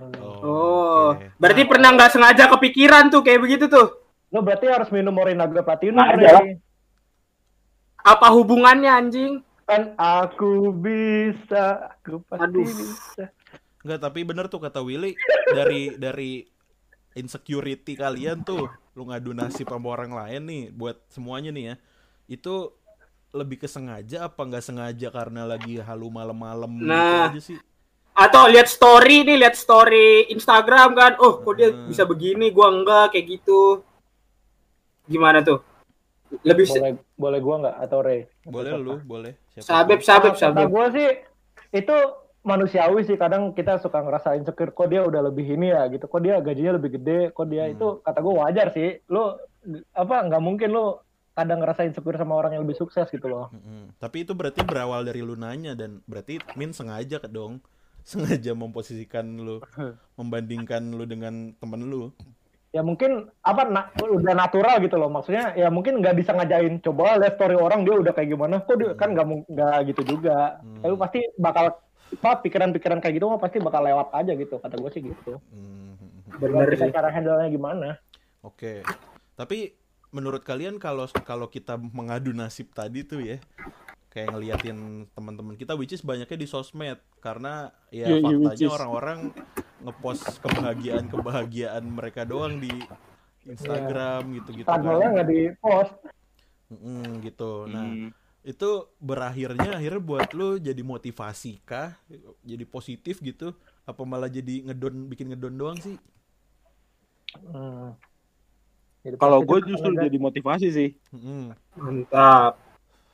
Oh, 0.00 1.12
oke. 1.12 1.36
berarti 1.36 1.62
pernah 1.68 1.92
nggak 1.92 2.12
sengaja 2.16 2.48
kepikiran 2.48 3.12
tuh 3.12 3.20
kayak 3.20 3.44
begitu 3.44 3.68
tuh? 3.68 4.00
Lu 4.32 4.40
berarti 4.40 4.72
harus 4.72 4.88
minum 4.88 5.12
Morinaga 5.12 5.60
Platinum, 5.60 6.00
lah. 6.00 6.40
Apa 8.00 8.32
hubungannya 8.32 8.88
anjing? 8.88 9.44
Kan 9.68 9.92
aku 10.00 10.72
bisa, 10.72 11.92
aku 12.00 12.24
pasti 12.24 12.42
Aduh. 12.48 12.64
bisa. 12.64 13.28
Enggak, 13.84 14.00
tapi 14.00 14.20
bener 14.24 14.48
tuh 14.48 14.60
kata 14.60 14.80
Willy 14.80 15.12
dari 15.52 15.94
dari 16.00 16.44
insecurity 17.16 17.96
kalian 17.96 18.44
tuh 18.44 18.68
lu 18.96 19.08
ngadu 19.08 19.32
nasib 19.32 19.66
sama 19.68 19.92
orang 19.92 20.12
lain 20.12 20.42
nih 20.46 20.62
buat 20.72 20.96
semuanya 21.12 21.52
nih 21.52 21.64
ya. 21.72 21.74
Itu 22.30 22.79
lebih 23.32 23.56
kesengaja 23.58 24.24
apa 24.24 24.40
nggak 24.40 24.60
sengaja 24.60 25.08
karena 25.08 25.44
lagi 25.44 25.78
halu 25.78 26.08
malam-malam 26.08 26.70
Nah. 26.76 27.30
gitu 27.30 27.30
aja 27.30 27.40
sih? 27.40 27.58
Atau 28.10 28.46
lihat 28.46 28.66
story 28.66 29.22
nih, 29.22 29.38
lihat 29.38 29.54
story 29.54 30.28
Instagram 30.28 30.92
kan? 30.92 31.12
Oh, 31.16 31.38
kok 31.38 31.54
dia 31.54 31.70
Hmm. 31.70 31.86
bisa 31.86 32.02
begini, 32.02 32.50
gua 32.50 32.68
enggak 32.68 33.14
kayak 33.14 33.26
gitu. 33.32 33.80
Gimana 35.06 35.40
tuh? 35.40 35.62
Lebih 36.40 36.62
se- 36.64 36.78
Boleh 36.78 36.94
boleh 37.16 37.40
gua 37.40 37.56
nggak 37.60 37.76
atau 37.80 37.98
Ray? 38.00 38.20
Boleh 38.44 38.72
lu, 38.76 38.98
boleh. 39.00 39.34
Siapa 39.52 39.66
sabep, 39.66 40.00
sabep, 40.00 40.32
Kata 40.32 40.42
sabep. 40.44 40.66
gue 40.68 40.84
sih 40.92 41.08
itu 41.72 41.96
manusiawi 42.40 43.02
sih 43.02 43.14
kadang 43.14 43.50
kita 43.50 43.76
suka 43.76 44.00
ngerasa 44.00 44.32
insecure 44.32 44.70
kok 44.70 44.86
dia 44.86 45.02
udah 45.02 45.22
lebih 45.22 45.44
ini 45.48 45.68
ya 45.68 45.86
gitu 45.86 46.04
kok 46.04 46.18
dia 46.18 46.38
gajinya 46.38 46.72
lebih 46.72 46.90
gede 46.92 47.30
kok 47.30 47.46
dia 47.46 47.66
Hmm. 47.66 47.74
itu 47.74 47.86
kata 48.00 48.18
gue 48.18 48.34
wajar 48.34 48.66
sih 48.70 48.88
lu 49.06 49.36
apa 49.92 50.16
nggak 50.24 50.40
mungkin 50.40 50.70
lu 50.70 50.96
kadang 51.32 51.58
ngerasa 51.58 51.82
insecure 51.82 52.14
sama 52.14 52.34
orang 52.34 52.52
yang 52.52 52.62
lebih 52.62 52.76
sukses 52.76 53.06
gitu 53.06 53.24
loh 53.24 53.48
Mm-mm. 53.50 53.94
Tapi 53.96 54.22
itu 54.22 54.32
berarti 54.32 54.60
berawal 54.60 55.02
dari 55.02 55.20
lu 55.20 55.34
nanya 55.34 55.72
dan 55.72 56.02
berarti 56.04 56.36
Min 56.52 56.70
sengaja 56.70 57.16
ke 57.16 57.26
dong. 57.26 57.62
Sengaja 58.02 58.52
memposisikan 58.52 59.22
lu 59.36 59.60
membandingkan 60.18 60.82
lu 60.88 61.04
dengan 61.04 61.52
temen 61.54 61.82
lu. 61.82 62.10
ya 62.70 62.80
mungkin 62.80 63.26
apa 63.40 63.66
na- 63.66 63.90
udah 63.96 64.30
natural 64.32 64.78
gitu 64.78 64.94
loh 64.94 65.08
maksudnya 65.08 65.50
ya 65.52 65.66
mungkin 65.68 65.98
nggak 65.98 66.14
bisa 66.14 66.30
ngajain 66.30 66.78
coba 66.78 67.18
lihat 67.18 67.34
story 67.34 67.54
orang 67.54 67.82
dia 67.82 67.98
udah 67.98 68.10
kayak 68.10 68.30
gimana 68.30 68.62
kok 68.62 68.78
dia 68.78 68.94
kan 68.94 69.10
nggak 69.10 69.26
mung- 69.26 69.42
nggak 69.44 69.90
gitu 69.90 70.02
juga 70.08 70.62
Hmm. 70.62 70.78
tapi 70.78 70.94
pasti 70.96 71.18
bakal 71.34 71.74
apa 72.12 72.30
pikiran-pikiran 72.40 72.98
kayak 72.98 73.14
gitu 73.16 73.26
mah 73.26 73.38
pasti 73.38 73.58
bakal 73.58 73.82
lewat 73.82 74.14
aja 74.14 74.32
gitu 74.32 74.54
kata 74.56 74.74
gue 74.76 74.86
sih 74.88 75.02
gitu 75.02 75.42
Hmm. 75.50 75.98
Sih. 76.72 76.90
cara 76.90 77.10
handle-nya 77.10 77.48
gimana 77.48 77.98
Oke. 78.40 78.86
Tapi 79.34 79.74
menurut 80.10 80.42
kalian 80.42 80.82
kalau 80.82 81.06
kalau 81.22 81.46
kita 81.46 81.78
mengadu 81.78 82.34
nasib 82.34 82.70
tadi 82.74 83.06
tuh 83.06 83.22
ya 83.22 83.38
kayak 84.10 84.34
ngeliatin 84.34 85.06
teman-teman 85.14 85.54
kita 85.54 85.78
which 85.78 85.94
is 85.94 86.02
banyaknya 86.02 86.34
di 86.34 86.48
sosmed 86.50 86.98
karena 87.22 87.70
ya 87.94 88.10
Iya, 88.10 88.18
iya, 88.18 88.36
faktanya 88.42 88.66
is. 88.66 88.74
orang-orang 88.74 89.18
ngepost 89.80 90.24
kebahagiaan-kebahagiaan 90.42 91.84
mereka 91.86 92.26
doang 92.26 92.58
di 92.58 92.74
Instagram 93.46 94.34
gitu-gitu 94.36 94.66
struggle-nya 94.66 95.06
kan. 95.06 95.14
nggak 95.14 95.28
di 95.30 95.40
post 95.58 95.94
Mm, 96.70 97.18
gitu. 97.26 97.66
Nah, 97.66 97.82
Hmm. 97.82 98.14
itu 98.46 98.70
berakhirnya 99.02 99.74
akhirnya 99.74 99.98
buat 99.98 100.30
lu 100.30 100.54
jadi 100.54 100.78
motivasi 100.86 101.58
kah? 101.66 101.98
Jadi 102.46 102.62
positif 102.62 103.18
gitu? 103.18 103.58
Apa 103.82 104.06
malah 104.06 104.30
jadi 104.30 104.70
ngedon 104.70 105.10
bikin 105.10 105.34
ngedon 105.34 105.58
doang 105.58 105.78
sih? 105.82 105.98
Hmm. 107.42 107.98
Kalau 109.16 109.40
gue 109.40 109.58
justru 109.64 109.90
jadi 109.92 110.12
motivasi 110.14 110.68
sih. 110.68 110.90
Mm. 111.10 111.56
Mantap. 111.74 112.60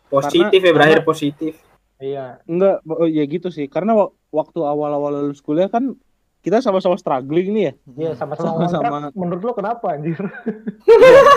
Positif 0.07 0.51
ya 0.53 0.61
Karena- 0.61 0.75
berakhir 0.75 1.01
positif. 1.03 1.55
Iya. 1.97 2.43
Enggak, 2.45 2.85
oh, 2.85 3.07
ya 3.07 3.25
gitu 3.25 3.49
sih. 3.49 3.67
Karena 3.67 3.95
wa- 3.95 4.13
waktu 4.31 4.61
awal-awal 4.61 5.25
lulus 5.25 5.41
kuliah 5.41 5.67
kan 5.67 5.95
kita 6.41 6.61
sama-sama 6.61 6.95
struggling 6.95 7.51
nih 7.51 7.63
ya. 7.63 7.73
Iya 7.97 8.11
sama-sama 8.15 8.55
Sama-sama. 8.61 8.83
ngontrak. 8.85 9.13
Menurut 9.15 9.43
lo 9.43 9.53
kenapa 9.53 9.87
anjir? 9.93 10.19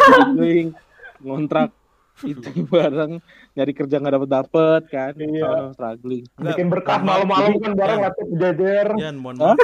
struggling, 0.03 0.67
ngontrak 1.19 1.69
itu 2.19 2.43
bareng 2.67 3.23
nyari 3.53 3.71
kerja 3.71 3.95
nggak 3.95 4.13
dapet 4.13 4.29
dapet 4.29 4.81
kan 4.87 5.11
Iya. 5.15 5.47
sama 5.47 5.71
struggling 5.71 6.23
Bikin 6.35 6.67
berkah 6.67 6.99
maaf. 6.99 7.23
malam-malam 7.23 7.51
kan 7.57 7.71
bareng 7.73 7.99
laptop 8.03 8.27
jajar. 8.35 8.87
Yan, 8.99 9.15
mohon 9.15 9.35
maaf. 9.37 9.55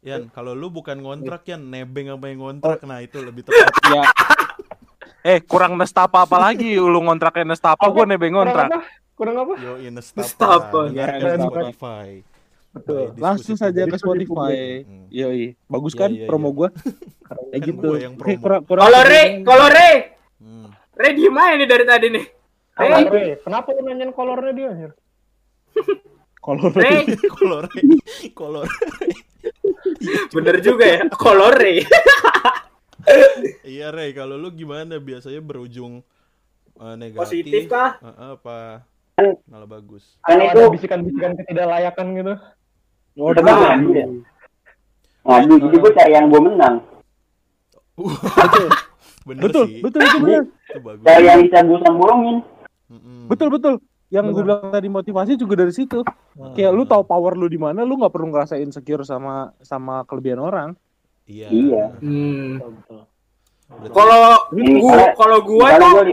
Yan. 0.00 0.30
Kalau 0.30 0.52
lu 0.52 0.68
bukan 0.68 0.96
ngontrak 0.96 1.42
Yan, 1.44 1.62
nebeng 1.64 2.08
apa 2.08 2.24
yang 2.26 2.38
ngontrak. 2.40 2.78
Nah, 2.82 2.98
itu 2.98 3.18
lebih 3.18 3.42
tepat. 3.46 3.72
ya 3.86 4.02
eh 5.20 5.42
kurang 5.42 5.74
nestapa 5.74 6.22
apa 6.22 6.38
lagi 6.40 6.78
lu 6.78 6.94
ngontraknya 7.00 7.42
nestapa 7.48 7.82
gue 7.84 8.04
nebeng 8.06 8.32
Kurang 8.32 8.48
ngontrak? 8.48 8.68
Kurang 9.12 9.36
apa? 9.36 9.52
Yo, 9.58 9.72
Nestapa. 9.90 10.22
Nestapa. 10.22 10.80
Ya, 10.86 11.04
Dengarkan 11.10 11.18
di 11.18 11.26
Nestapa. 11.26 11.50
Spotify. 11.50 12.08
Betul. 12.68 13.02
Diskusi 13.02 13.20
langsung 13.20 13.56
saja 13.58 13.82
ke 13.82 13.96
Spotify 13.96 14.54
Hmm. 14.80 15.04
yoi 15.10 15.44
bagus 15.66 15.92
Iya, 15.92 15.98
kan 15.98 16.10
iya, 16.12 16.24
promo 16.24 16.48
iya. 16.48 16.54
gue 16.54 16.68
Keren. 16.70 17.44
kayak 17.50 17.50
Kan 17.52 17.66
gitu 17.66 17.80
gua 17.82 17.96
yang 17.98 18.14
promo. 18.14 18.38
kurang- 18.38 18.64
kurang- 18.64 18.84
Kalau 18.84 19.00
Re, 19.02 19.22
kalau 19.42 19.66
Re, 19.68 19.90
Hmm. 20.38 20.66
Re 20.94 21.08
diem 21.12 21.34
aja 21.34 21.54
nih 21.56 21.66
dari 21.66 21.84
tadi 21.84 22.06
nih. 22.08 22.24
Re, 22.70 22.86
Kolor, 22.86 23.10
Re. 23.10 23.24
Kenapa 23.42 23.68
lu 23.68 23.80
nanyain 23.82 24.12
kolornya 24.12 24.52
dia 24.52 24.68
anjir? 24.70 24.92
kalau 26.38 26.66
Re, 26.70 26.90
Kolor, 27.34 27.64
kolor. 28.32 28.66
bener 30.36 30.56
juga 30.64 30.84
ya. 30.86 31.00
Kolor 31.14 31.54
Re. 31.56 31.82
Iya, 33.64 33.88
Rey, 33.88 34.12
kalau 34.12 34.36
lu 34.36 34.52
gimana 34.52 35.00
biasanya 35.00 35.40
berujung 35.40 36.04
eh, 36.76 36.94
negatif? 37.00 37.24
Positif 37.24 37.62
kah? 37.64 37.96
Eh, 38.04 38.36
apa 38.36 38.84
malah 39.48 39.64
bagus? 39.64 40.20
Kan 40.22 40.44
itu 40.44 40.60
ada 40.60 40.68
bisikan-bisikan 40.68 41.32
ketidaklayakan 41.40 42.06
gitu. 42.20 42.34
oh, 43.16 43.32
Udah 43.32 43.42
ya. 43.48 44.04
Ngadu, 45.24 45.54
jadi 45.56 45.76
gue 45.80 45.92
cari 45.96 46.12
yang 46.12 46.26
gue 46.28 46.40
menang. 46.40 46.74
Bener 49.28 49.42
betul 49.44 49.64
sih. 49.68 49.80
betul 49.84 50.00
itu 50.00 50.18
benar 50.24 50.42
Itu 50.48 50.80
bagus. 50.80 51.04
Cari 51.04 51.24
yang 51.28 51.40
bisa 51.44 51.58
gue 51.60 51.78
sombongin. 51.84 52.36
Mm-mm. 52.88 53.28
betul 53.28 53.52
betul 53.52 53.74
yang 54.08 54.32
gue 54.32 54.40
bilang 54.40 54.72
tadi 54.72 54.88
motivasi 54.88 55.36
juga 55.36 55.64
dari 55.64 55.72
situ 55.72 56.00
kayak 56.56 56.72
lu 56.72 56.88
tahu 56.88 57.04
power 57.04 57.36
lu 57.36 57.44
di 57.44 57.60
mana 57.60 57.84
lu 57.84 58.00
nggak 58.00 58.08
perlu 58.08 58.32
ngerasa 58.32 58.56
insecure 58.56 59.04
sama 59.04 59.52
sama 59.60 60.04
kelebihan 60.08 60.40
orang 60.40 60.72
Iya. 61.28 61.48
Iya. 61.52 61.84
Hmm. 62.00 62.56
Kalau 63.92 64.48
gua, 64.80 65.12
kalau 65.12 65.38
gua 65.44 65.68
tuh 65.76 66.08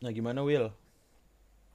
Nah, 0.00 0.08
gimana 0.16 0.40
Will? 0.40 0.72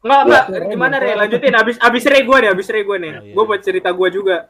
Enggak, 0.02 0.22
enggak. 0.26 0.46
Re, 0.50 0.66
Gimana, 0.74 0.96
Re? 0.98 1.12
Lanjutin. 1.14 1.54
Abis, 1.54 1.78
abis 1.78 2.04
Re 2.10 2.26
gue 2.26 2.38
nih, 2.42 2.50
abis 2.50 2.68
Re 2.74 2.82
gue 2.82 2.98
nih. 2.98 3.14
Oh, 3.14 3.22
iya. 3.22 3.34
Gue 3.38 3.44
buat 3.46 3.62
cerita 3.62 3.90
gue 3.94 4.08
juga. 4.10 4.50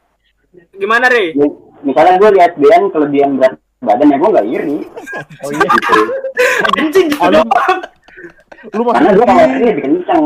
Gimana, 0.72 1.12
Re? 1.12 1.36
misalnya 1.84 2.16
gue 2.16 2.30
lihat 2.40 2.56
Dean 2.56 2.88
kelebihan 2.88 3.36
berat 3.36 3.60
badan 3.84 4.08
ya 4.08 4.16
gue 4.16 4.30
nggak 4.32 4.48
iri. 4.48 4.76
Oh 5.44 5.50
iya. 5.52 5.68
Anjing 6.80 7.08
gitu 7.12 7.20
doang. 7.20 7.80
Lu 8.76 8.82
Karena 8.84 9.00
masih 9.02 9.16
gue 9.16 9.26
kalau 9.26 9.40
iri 9.48 9.64
lebih 9.64 9.82
kencang. 9.82 10.24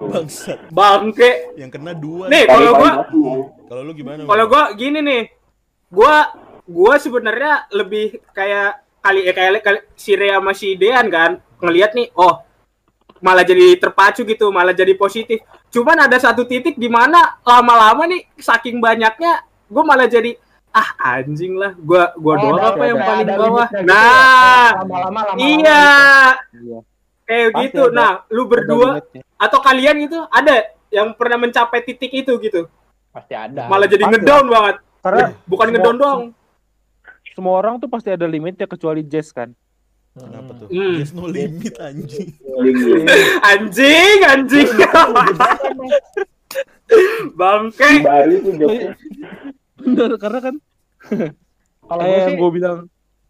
Bangsat. 0.00 0.58
Bangke. 0.70 1.30
Yang 1.54 1.70
kena 1.70 1.92
dua. 1.94 2.24
Nih, 2.26 2.44
kalau 2.44 2.72
gua. 2.74 2.90
Kalau 3.68 3.82
lu 3.84 3.92
gimana? 3.92 4.24
kalau 4.24 4.44
gua 4.46 4.62
gini 4.72 4.98
nih. 5.00 5.22
Gua, 5.86 6.32
gua 6.64 6.94
sebenarnya 6.96 7.68
lebih 7.70 8.06
kayak 8.30 8.70
kali 8.98 9.20
ya 9.22 9.32
kayak, 9.32 9.60
kali 9.60 9.78
si 9.94 10.12
Re 10.12 10.30
sama 10.30 10.52
si 10.52 10.74
Dean 10.74 11.08
kan 11.08 11.30
ngelihat 11.58 11.92
nih, 11.92 12.08
oh 12.14 12.40
malah 13.18 13.42
jadi 13.42 13.76
terpacu 13.76 14.24
gitu, 14.24 14.48
malah 14.48 14.72
jadi 14.72 14.92
positif. 14.94 15.40
Cuman 15.68 15.98
ada 16.00 16.16
satu 16.16 16.42
titik 16.42 16.74
di 16.74 16.86
mana 16.86 17.36
lama-lama 17.42 18.04
nih 18.06 18.28
saking 18.34 18.78
banyaknya, 18.78 19.40
gue 19.66 19.82
malah 19.82 20.04
jadi 20.04 20.36
ah 20.70 20.88
anjing 21.18 21.52
lah, 21.54 21.74
gua 21.74 22.14
gua 22.14 22.34
Oh, 22.34 22.40
doang 22.40 22.56
ada- 22.56 22.70
apa 22.70 22.84
yang 22.84 22.96
ada- 22.96 23.06
paling 23.06 23.26
ada 23.26 23.34
bawah. 23.36 23.66
gitu 23.68 23.82
Nah, 23.82 23.98
ya. 24.64 24.78
lama-lama 24.78 25.20
lama 25.26 25.38
iya, 25.38 25.84
Iya. 26.54 26.78
Kayak 27.30 27.48
Pasti 27.48 27.62
gitu. 27.64 27.82
ada. 27.86 27.94
Nah, 27.94 28.12
lu 28.28 28.42
berdua 28.44 28.98
atau 29.36 29.58
kalian 29.60 29.94
gitu 30.02 30.18
ada 30.26 30.54
yang 30.90 31.14
pernah 31.14 31.38
mencapai 31.38 31.80
titik 31.80 32.10
itu 32.10 32.34
gitu, 32.36 32.66
pasti 33.08 33.32
ada. 33.32 33.64
malah 33.64 33.86
jadi 33.86 34.02
pasti 34.02 34.18
ngedown 34.18 34.46
banget. 34.46 34.76
karena 35.00 35.24
Bukan 35.44 35.64
Semua- 35.64 35.78
ngedown 35.78 35.96
doang. 35.96 36.20
semua 37.30 37.54
orang 37.56 37.78
tuh 37.78 37.86
pasti 37.86 38.10
ada 38.10 38.26
limitnya 38.26 38.66
kecuali 38.66 39.00
Jess 39.00 39.30
kan 39.30 39.54
Kenapa 40.10 40.50
tuh? 40.56 40.66
Hmm. 40.66 40.98
There's 40.98 41.14
no 41.14 41.22
limit 41.24 41.78
anjing. 41.78 42.34
Anjing, 43.46 44.18
anjing. 44.26 44.66
Bangke. 47.32 47.90
Bener, 49.78 50.10
karena 50.18 50.38
kan 50.42 50.54
Kalau 51.80 52.02
gue 52.02 52.10
yang 52.10 52.26
sih, 52.26 52.36
gue 52.36 52.50
bilang 52.52 52.76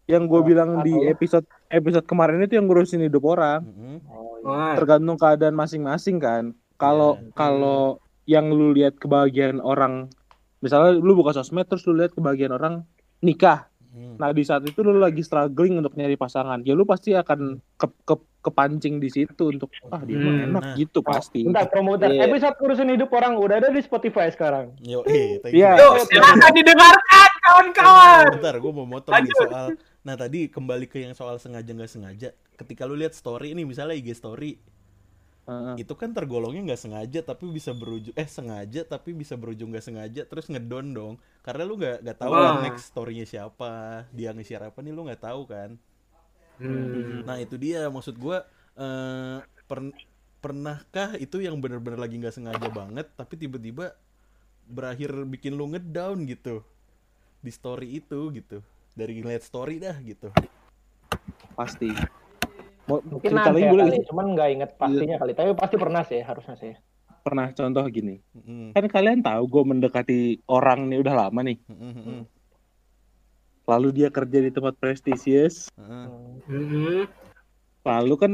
yang 0.05 0.23
gue 0.25 0.35
Oh, 0.35 0.43
bilang 0.43 0.81
di 0.81 0.93
episode 1.07 1.45
episode 1.71 2.03
kemarin 2.03 2.39
itu 2.39 2.53
yang 2.53 2.65
ngurusin 2.65 3.01
hidup 3.01 3.23
orang 3.25 3.63
Mm-mm. 3.63 3.97
Oh, 4.05 4.37
iya. 4.37 4.45
Wah, 4.45 4.73
tergantung 4.75 5.15
keadaan 5.15 5.53
masing-masing 5.53 6.17
kan 6.17 6.43
kalau 6.75 7.15
Iya. 7.15 7.31
kalau 7.31 7.81
yang 8.23 8.47
lu 8.47 8.71
lihat 8.71 8.95
kebahagiaan 8.95 9.57
orang 9.57 10.11
misalnya 10.57 10.93
lu 10.93 11.13
buka 11.13 11.31
sosmed 11.31 11.65
terus 11.65 11.83
lu 11.83 11.95
lihat 11.95 12.11
kebahagiaan 12.11 12.53
orang 12.53 12.73
nikah 13.19 13.65
Mm. 13.91 14.15
nah 14.15 14.31
di 14.31 14.39
saat 14.41 14.63
itu 14.63 14.79
lu 14.79 14.95
lagi 14.95 15.19
struggling 15.19 15.75
untuk 15.75 15.91
nyari 15.93 16.15
pasangan 16.15 16.63
ya 16.63 16.71
lu 16.71 16.87
pasti 16.87 17.11
akan 17.11 17.59
ke, 17.75 17.87
ke- 18.01 18.29
kepancing 18.39 18.97
di 18.97 19.11
situ 19.11 19.51
untuk 19.51 19.67
ah 19.85 19.99
dia 19.99 20.15
Hmm, 20.15 20.47
enak 20.47 20.63
nah. 20.63 20.75
gitu 20.75 21.03
pasti 21.03 21.43
Bentar, 21.43 21.67
promoter. 21.67 22.07
Iya. 22.07 22.23
Episode 22.25 22.55
urusin 22.57 22.87
hidup 22.87 23.11
orang 23.11 23.35
udah 23.35 23.59
ada 23.59 23.67
di 23.67 23.77
Spotify 23.77 24.25
sekarang. 24.27 24.71
Yo, 24.79 25.03
eh, 25.03 25.37
thank 25.37 25.53
Iya. 25.53 25.75
you. 25.75 25.83
Yuk, 25.91 26.07
silakan 26.07 26.51
didengarkan 26.55 27.29
kawan-kawan. 27.43 28.23
Bentar, 28.31 28.55
gue 28.55 28.71
mau 28.71 28.87
motong 28.87 29.11
nih 29.13 29.33
soal. 29.37 29.67
Nah 30.01 30.15
tadi 30.17 30.49
kembali 30.49 30.85
ke 30.89 30.97
yang 31.05 31.13
soal 31.13 31.37
sengaja 31.37 31.71
nggak 31.73 31.91
sengaja. 31.91 32.29
Ketika 32.57 32.85
lu 32.89 32.97
lihat 32.97 33.13
story 33.13 33.53
ini, 33.53 33.65
misalnya 33.65 33.97
IG 33.97 34.13
story, 34.17 34.57
Heeh. 35.49 35.75
itu 35.81 35.93
kan 35.97 36.13
tergolongnya 36.13 36.61
nggak 36.73 36.81
sengaja 36.85 37.19
tapi 37.25 37.49
bisa 37.49 37.73
berujung 37.73 38.13
eh 38.13 38.29
sengaja 38.29 38.85
tapi 38.85 39.09
bisa 39.17 39.33
berujung 39.33 39.73
nggak 39.73 39.81
sengaja 39.81 40.21
terus 40.29 40.45
ngedon 40.45 40.93
dong 40.93 41.13
karena 41.41 41.65
lu 41.65 41.81
nggak 41.81 42.05
nggak 42.05 42.17
tahu 42.21 42.29
Wah. 42.29 42.41
kan 42.45 42.53
next 42.69 42.93
storynya 42.93 43.25
siapa 43.25 44.05
dia 44.13 44.37
nge-share 44.37 44.69
apa 44.69 44.79
nih 44.85 44.93
lu 44.93 45.01
nggak 45.09 45.21
tahu 45.25 45.49
kan 45.49 45.81
Hmm. 46.61 47.25
nah 47.25 47.41
itu 47.41 47.57
dia 47.57 47.89
maksud 47.89 48.21
gua 48.21 48.45
eh 48.77 49.41
per- 49.65 49.97
pernahkah 50.45 51.17
itu 51.17 51.41
yang 51.41 51.57
bener-bener 51.57 51.97
lagi 51.97 52.21
nggak 52.21 52.37
sengaja 52.37 52.69
banget 52.69 53.09
tapi 53.17 53.33
tiba-tiba 53.33 53.97
berakhir 54.69 55.09
bikin 55.25 55.57
lu 55.57 55.65
ngedown 55.73 56.21
gitu 56.29 56.61
di 57.41 57.49
story 57.49 57.97
itu 57.97 58.29
gitu 58.37 58.61
dari 58.93 59.13
ngeliat 59.19 59.43
story 59.43 59.79
dah 59.79 59.95
gitu 60.03 60.29
pasti 61.55 61.91
mau 62.89 62.97
Mungkin 62.99 63.29
nanti 63.37 63.61
ya 63.61 63.71
boleh 63.71 63.85
kali, 63.93 64.07
cuman 64.09 64.25
nggak 64.35 64.49
inget 64.57 64.71
pastinya 64.75 65.15
kali. 65.21 65.31
Tapi 65.37 65.53
pasti 65.53 65.75
pernah 65.77 66.01
sih, 66.03 66.19
harusnya 66.19 66.55
sih. 66.57 66.73
pernah 67.21 67.53
contoh 67.53 67.85
gini 67.85 68.17
Mm-mm. 68.33 68.73
kan 68.73 68.85
kalian 68.89 69.21
tahu 69.21 69.45
gue 69.45 69.63
mendekati 69.69 70.41
orang 70.49 70.89
nih 70.89 71.05
udah 71.05 71.13
lama 71.13 71.45
nih 71.45 71.61
mm-mm, 71.69 72.25
lalu 73.69 73.87
dia 73.93 74.09
kerja 74.09 74.41
di 74.41 74.49
tempat 74.49 74.73
prestisius. 74.81 75.69
Hmm. 75.77 76.41
lalu 77.85 78.15
kan 78.17 78.31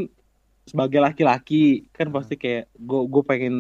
sebagai 0.64 1.04
laki-laki 1.04 1.92
kan 1.92 2.16
pasti 2.16 2.40
kayak 2.40 2.72
gue 2.80 3.02
gue 3.12 3.24
pengen 3.28 3.56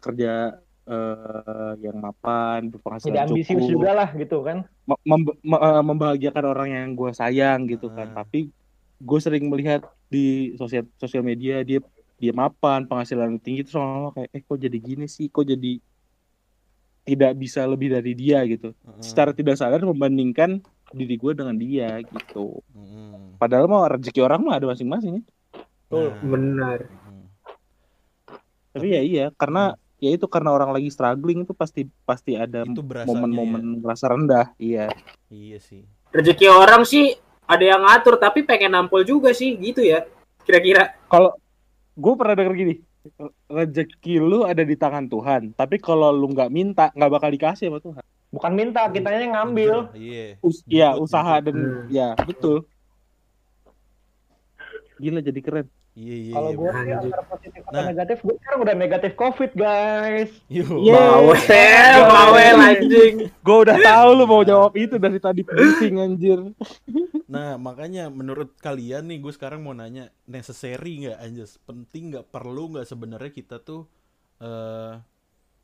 kerja 0.00 0.56
eh, 0.84 1.72
yang 1.80 1.96
mapan 1.96 2.68
berpenghasilan 2.68 3.24
ambisius 3.24 3.56
cukup 3.56 3.72
juga 3.72 3.90
lah 3.96 4.08
gitu 4.12 4.44
kan. 4.44 4.68
mem- 4.84 5.02
mem- 5.04 5.38
me- 5.40 5.62
eh, 5.64 5.82
membahagiakan 5.82 6.44
orang 6.44 6.68
yang 6.72 6.88
gue 6.92 7.10
sayang 7.10 7.64
gitu 7.64 7.88
kan 7.88 8.12
Ah. 8.12 8.22
tapi 8.22 8.52
gue 9.00 9.18
sering 9.20 9.48
melihat 9.48 9.80
di 10.06 10.52
sosial 10.54 10.84
sosial 11.00 11.24
media 11.24 11.64
dia 11.64 11.80
dia 12.14 12.32
mapan 12.32 12.84
penghasilan 12.84 13.40
tinggi 13.42 13.66
terus 13.66 13.76
lama 13.76 14.12
kayak 14.12 14.30
eh 14.30 14.42
kok 14.44 14.58
jadi 14.60 14.78
gini 14.78 15.06
sih 15.10 15.26
kok 15.26 15.44
jadi 15.44 15.80
tidak 17.04 17.32
bisa 17.36 17.68
lebih 17.68 17.92
dari 17.92 18.16
dia 18.16 18.40
gitu 18.48 18.72
Mm-mm, 18.80 19.02
secara 19.04 19.36
tidak 19.36 19.60
sadar 19.60 19.84
membandingkan 19.84 20.64
diri 20.88 21.20
gue 21.20 21.32
dengan 21.36 21.52
dia 21.52 22.00
gitu 22.00 22.64
mm-mm. 22.72 23.36
padahal 23.36 23.68
mah 23.68 23.98
rezeki 23.98 24.20
orang 24.24 24.40
mah 24.40 24.56
ada 24.56 24.68
masing-masing 24.68 25.20
ya. 25.20 25.22
Betul. 25.84 26.08
Nah, 26.16 26.20
Benar. 26.24 26.78
tapi 28.72 28.86
ya 28.90 29.00
iya 29.04 29.26
karena 29.36 29.76
ya 29.96 30.10
itu 30.12 30.26
karena 30.26 30.50
orang 30.50 30.70
lagi 30.70 30.88
struggling 30.88 31.42
itu 31.42 31.52
pasti 31.52 31.86
pasti 32.02 32.34
ada 32.34 32.66
momen-momen 33.04 33.80
rasa 33.80 34.10
rendah 34.10 34.52
iya 34.56 34.88
ya. 34.88 34.96
iya 35.30 35.58
sih 35.58 35.82
Rezeki 36.10 36.46
orang 36.46 36.82
sih 36.84 37.10
ada 37.44 37.64
yang 37.64 37.82
ngatur 37.82 38.16
tapi 38.16 38.42
pengen 38.42 38.72
nampol 38.72 39.02
juga 39.02 39.34
sih 39.34 39.58
gitu 39.58 39.82
ya. 39.82 40.06
Kira-kira. 40.42 40.94
kalau 41.08 41.34
gue 41.92 42.14
pernah 42.14 42.34
denger 42.34 42.54
gini 42.54 42.74
rezeki 43.46 44.14
lu 44.16 44.44
ada 44.44 44.60
di 44.60 44.74
tangan 44.74 45.04
Tuhan 45.04 45.52
tapi 45.52 45.76
kalau 45.76 46.08
lu 46.08 46.30
nggak 46.30 46.50
minta 46.50 46.88
nggak 46.92 47.10
bakal 47.10 47.30
dikasih 47.30 47.68
sama 47.68 47.80
Tuhan 47.80 48.04
Bukan 48.34 48.50
minta, 48.50 48.82
kitanya 48.90 49.20
yang 49.22 49.34
ngambil. 49.38 49.94
iya 49.94 50.34
Us 50.42 50.58
ya 50.66 50.90
Jemput, 50.90 51.06
usaha 51.06 51.34
dan 51.38 51.54
Hmm. 51.54 51.86
ya 51.86 52.08
betul 52.18 52.66
gila 54.96 55.20
jadi 55.20 55.40
keren 55.40 55.66
iya 55.94 56.16
iya 56.20 56.34
Kalau 56.34 56.50
iya, 56.50 56.58
gue 56.58 56.70
sih 56.74 56.92
antara 56.92 57.22
positif 57.24 57.60
atau 57.64 57.72
Nah. 57.74 57.86
negatif, 57.86 58.18
gue 58.20 58.34
sekarang 58.38 58.60
udah 58.62 58.74
negatif 58.74 59.12
COVID 59.14 59.50
guys. 59.54 60.30
Yo. 60.46 60.66
Iya. 60.78 60.94
Bawel, 60.94 61.98
bawel 62.04 62.56
anjing. 62.60 63.14
gue 63.30 63.56
udah 63.62 63.76
tahu 63.78 64.08
lu 64.14 64.24
mau 64.26 64.42
jawab 64.42 64.72
itu 64.74 64.94
dari 64.98 65.18
tadi 65.18 65.40
pusing 65.48 65.96
anjir 65.98 66.38
Nah, 67.24 67.58
makanya 67.58 68.10
menurut 68.10 68.54
kalian 68.58 69.10
nih, 69.10 69.18
gue 69.18 69.32
sekarang 69.34 69.62
mau 69.62 69.74
nanya, 69.74 70.06
necessary 70.24 71.02
nggak 71.02 71.18
anjas? 71.18 71.58
Penting 71.58 72.14
nggak? 72.14 72.30
Perlu 72.30 72.76
nggak 72.76 72.86
sebenarnya 72.86 73.30
kita 73.30 73.58
tuh, 73.58 73.90
eh 74.38 74.94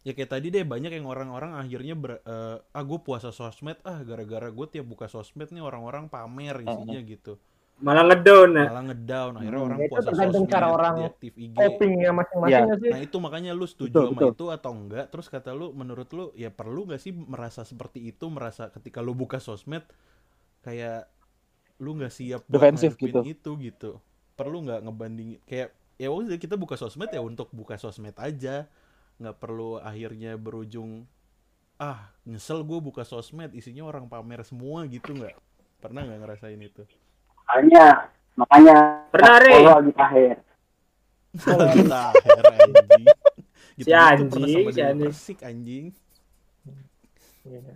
ya 0.00 0.16
kayak 0.16 0.32
tadi 0.32 0.48
deh 0.48 0.64
banyak 0.64 0.96
yang 0.96 1.04
orang-orang 1.04 1.52
akhirnya 1.54 1.92
ber, 1.92 2.24
eh, 2.24 2.56
ah 2.56 2.82
gue 2.82 2.98
puasa 2.98 3.28
sosmed, 3.30 3.76
ah 3.84 4.00
gara-gara 4.00 4.48
gue 4.48 4.66
tiap 4.66 4.88
buka 4.88 5.06
sosmed 5.06 5.52
nih 5.52 5.60
orang-orang 5.60 6.08
pamer 6.08 6.64
isinya 6.64 6.98
gitu, 7.04 7.36
Malah 7.80 8.04
ngedown 8.12 8.50
ya. 8.60 8.66
malah 8.68 8.82
ngedown. 8.92 9.32
Akhirnya 9.40 9.60
Hmm, 9.60 9.68
orang 9.72 9.80
itu 9.80 9.90
puasa 9.92 10.08
tergantung 10.12 10.44
cara 10.52 10.66
orang 10.68 10.94
diaktif 11.00 11.32
IG. 11.36 11.54
Copingnya 11.56 12.10
masing-masing 12.12 12.62
nggak 12.68 12.78
sih. 12.84 12.90
Nah 12.92 13.00
itu 13.00 13.16
makanya 13.24 13.50
lu 13.56 13.64
setuju 13.64 13.88
Betul, 13.88 14.04
sama 14.04 14.20
betul. 14.20 14.32
itu 14.36 14.44
atau 14.52 14.72
enggak? 14.76 15.04
Terus 15.12 15.26
kata 15.32 15.50
lu, 15.56 15.66
menurut 15.72 16.08
lu 16.12 16.24
ya 16.36 16.50
perlu 16.52 16.84
nggak 16.88 17.00
sih 17.00 17.12
merasa 17.16 17.64
seperti 17.64 18.04
itu, 18.12 18.24
merasa 18.28 18.68
ketika 18.68 19.00
lu 19.00 19.16
buka 19.16 19.40
sosmed 19.40 19.84
kayak 20.64 21.08
lu 21.80 21.96
nggak 21.96 22.12
siap 22.12 22.42
buat 22.46 22.60
Defensif 22.60 22.92
gitu. 23.00 23.20
itu 23.24 23.50
gitu. 23.64 23.90
Perlu 24.36 24.64
nggak 24.68 24.80
ngebandingin 24.84 25.38
kayak 25.48 25.72
ya 26.00 26.08
udah 26.12 26.36
kita 26.40 26.56
buka 26.56 26.76
sosmed 26.76 27.08
ya 27.12 27.20
untuk 27.24 27.48
buka 27.52 27.76
sosmed 27.80 28.16
aja, 28.20 28.68
nggak 29.20 29.36
perlu 29.40 29.80
akhirnya 29.80 30.36
berujung 30.36 31.04
ah 31.80 32.12
nyesel 32.28 32.60
gue 32.64 32.78
buka 32.80 33.02
sosmed 33.08 33.56
isinya 33.56 33.88
orang 33.88 34.04
pamer 34.08 34.44
semua 34.44 34.84
gitu 34.88 35.16
nggak? 35.16 35.34
Pernah 35.80 36.04
nggak 36.08 36.20
ngerasain 36.24 36.60
itu? 36.60 36.84
Makanya 37.50 37.84
makanya 38.38 38.76
Pernah, 39.10 39.36
Re? 39.42 39.52
kalau 39.58 39.74
lagi 39.82 39.92
tahir 39.98 40.36
Tahir 41.34 42.44
anjing. 42.46 43.06
Gitu 43.74 43.86
Si 43.86 43.90
anjing, 43.90 44.30
si 44.70 44.80
anjing. 44.82 45.10
Persik 45.10 45.38
anjing. 45.42 45.84
Iya. 47.42 47.74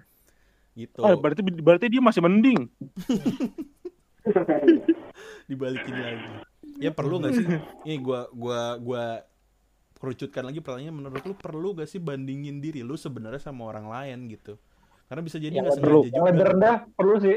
Gitu. 0.75 0.99
oh, 1.01 1.15
berarti 1.19 1.41
berarti 1.43 1.87
dia 1.87 2.03
masih 2.03 2.19
mending 2.23 2.67
dibalikin 5.49 5.95
lagi 5.95 6.29
ya 6.83 6.91
perlu 6.91 7.23
nggak 7.23 7.33
sih 7.33 7.47
ini 7.87 7.97
gua 8.03 8.27
gua 8.35 8.75
gua 8.83 9.05
kerucutkan 9.95 10.43
lagi 10.45 10.59
pertanyaan 10.59 10.99
menurut 10.99 11.23
lu 11.25 11.33
perlu 11.39 11.79
gak 11.79 11.89
sih 11.89 12.03
bandingin 12.03 12.59
diri 12.61 12.83
lu 12.85 12.99
sebenarnya 12.99 13.39
sama 13.41 13.65
orang 13.71 13.87
lain 13.89 14.29
gitu 14.29 14.59
karena 15.07 15.23
bisa 15.23 15.39
jadi 15.39 15.55
Yang 15.61 15.65
nggak 15.65 15.79
perlu. 15.81 16.01
sengaja 16.03 16.11
Yang 16.11 16.19
juga 16.19 16.31
lebih 16.35 16.45
rendah 16.51 16.77
perlu 16.97 17.15
sih. 17.23 17.37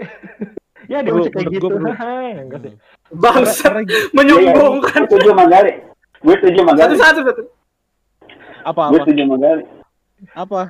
Ya 0.88 1.00
Perlu, 1.00 1.20
diusik 1.20 1.32
kayak 1.34 1.48
gitu. 1.52 1.68
Hmm. 1.68 2.76
Bangsa 3.14 3.68
menyombongkan. 4.12 5.02
gue 5.02 5.12
setuju 5.12 5.28
sama 5.32 5.46
Gali 5.46 5.74
gue 6.18 6.36
setuju 6.36 6.58
sama 6.60 6.72
Gali 6.74 6.84
Satu-satu 6.96 7.20
satu. 7.24 7.42
apa 8.64 8.82
gue 8.84 8.90
apa 8.90 9.04
setuju 9.04 9.22
sama 9.22 9.36
Gali 9.38 9.64
apa 10.34 10.62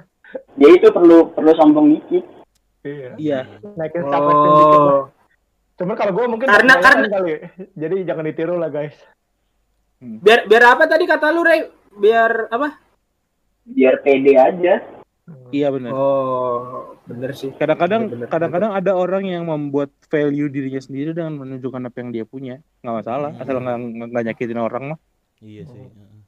ya 0.56 0.68
itu 0.70 0.88
perlu 0.90 1.18
perlu 1.32 1.52
sombong 1.54 1.88
dikit 1.92 2.26
Iya. 2.82 3.10
iya 3.18 3.40
Naikin 3.76 4.00
status 4.02 4.32
dikit 4.32 4.80
lah. 4.80 4.96
Oh. 4.96 5.04
Cuman 5.76 5.96
kalau 5.96 6.12
gue 6.14 6.26
mungkin 6.26 6.48
Karena- 6.48 6.80
karena- 6.80 7.10
kali. 7.10 7.34
Jadi 7.76 7.96
jangan 8.02 8.24
ditiru 8.24 8.56
lah 8.56 8.70
guys. 8.70 8.96
Biar 10.00 10.48
biar 10.48 10.64
apa 10.72 10.88
tadi 10.88 11.04
kata 11.04 11.30
lu, 11.30 11.44
Rey? 11.44 11.68
Biar 11.92 12.48
apa? 12.48 12.80
biar 13.68 14.00
pede 14.00 14.32
aja 14.34 14.80
iya 15.52 15.68
benar 15.68 15.92
Oh, 15.92 16.96
bener 17.08 17.32
sih. 17.32 17.50
kadang-kadang 17.54 18.04
kadang-kadang 18.26 18.72
ada 18.74 18.92
orang 18.92 19.24
yang 19.24 19.44
membuat 19.44 19.90
value 20.06 20.48
dirinya 20.48 20.78
sendiri 20.78 21.12
dengan 21.12 21.36
menunjukkan 21.38 21.82
apa 21.82 21.98
yang 21.98 22.10
dia 22.12 22.24
punya 22.24 22.56
nggak 22.78 22.96
masalah 22.98 23.32
Hmm. 23.32 23.42
asal 23.42 23.56
nggak 23.58 24.24
nyakitin 24.26 24.58
orang 24.58 24.84
mah 24.92 25.00
iya 25.40 25.64
sih 25.64 25.80
heeh. 25.80 26.20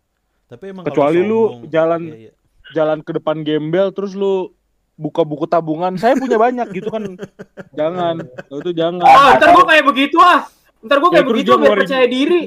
tapi 0.47 0.63
emang 0.69 0.83
Kecuali 0.83 1.17
kalau 1.17 1.27
lu 1.27 1.41
sombong- 1.53 1.67
jalan- 1.67 2.07
iya, 2.07 2.17
iya. 2.25 2.31
jalan 2.71 2.99
ke 2.99 3.11
depan 3.13 3.37
gembel 3.41 3.87
terus 3.89 4.13
lu 4.13 4.55
buka 4.95 5.21
buku 5.21 5.45
tabungan 5.45 5.95
saya 5.95 6.15
punya 6.15 6.35
banyak 6.37 6.67
gitu 6.71 6.87
kan 6.87 7.03
jangan 7.79 8.15
itu 8.49 8.71
jangan 8.71 8.99
Oh, 9.01 9.29
ntar 9.33 9.49
gua 9.51 9.65
kayak 9.65 9.85
begitu 9.85 10.17
ah. 10.17 10.47
Ntar 10.79 10.95
gua 10.97 11.07
Ya, 11.07 11.13
kayak 11.13 11.25
terus 11.25 11.35
begitu 11.37 11.51
biar 11.57 11.75
percaya 11.77 12.05
diri. 12.05 12.41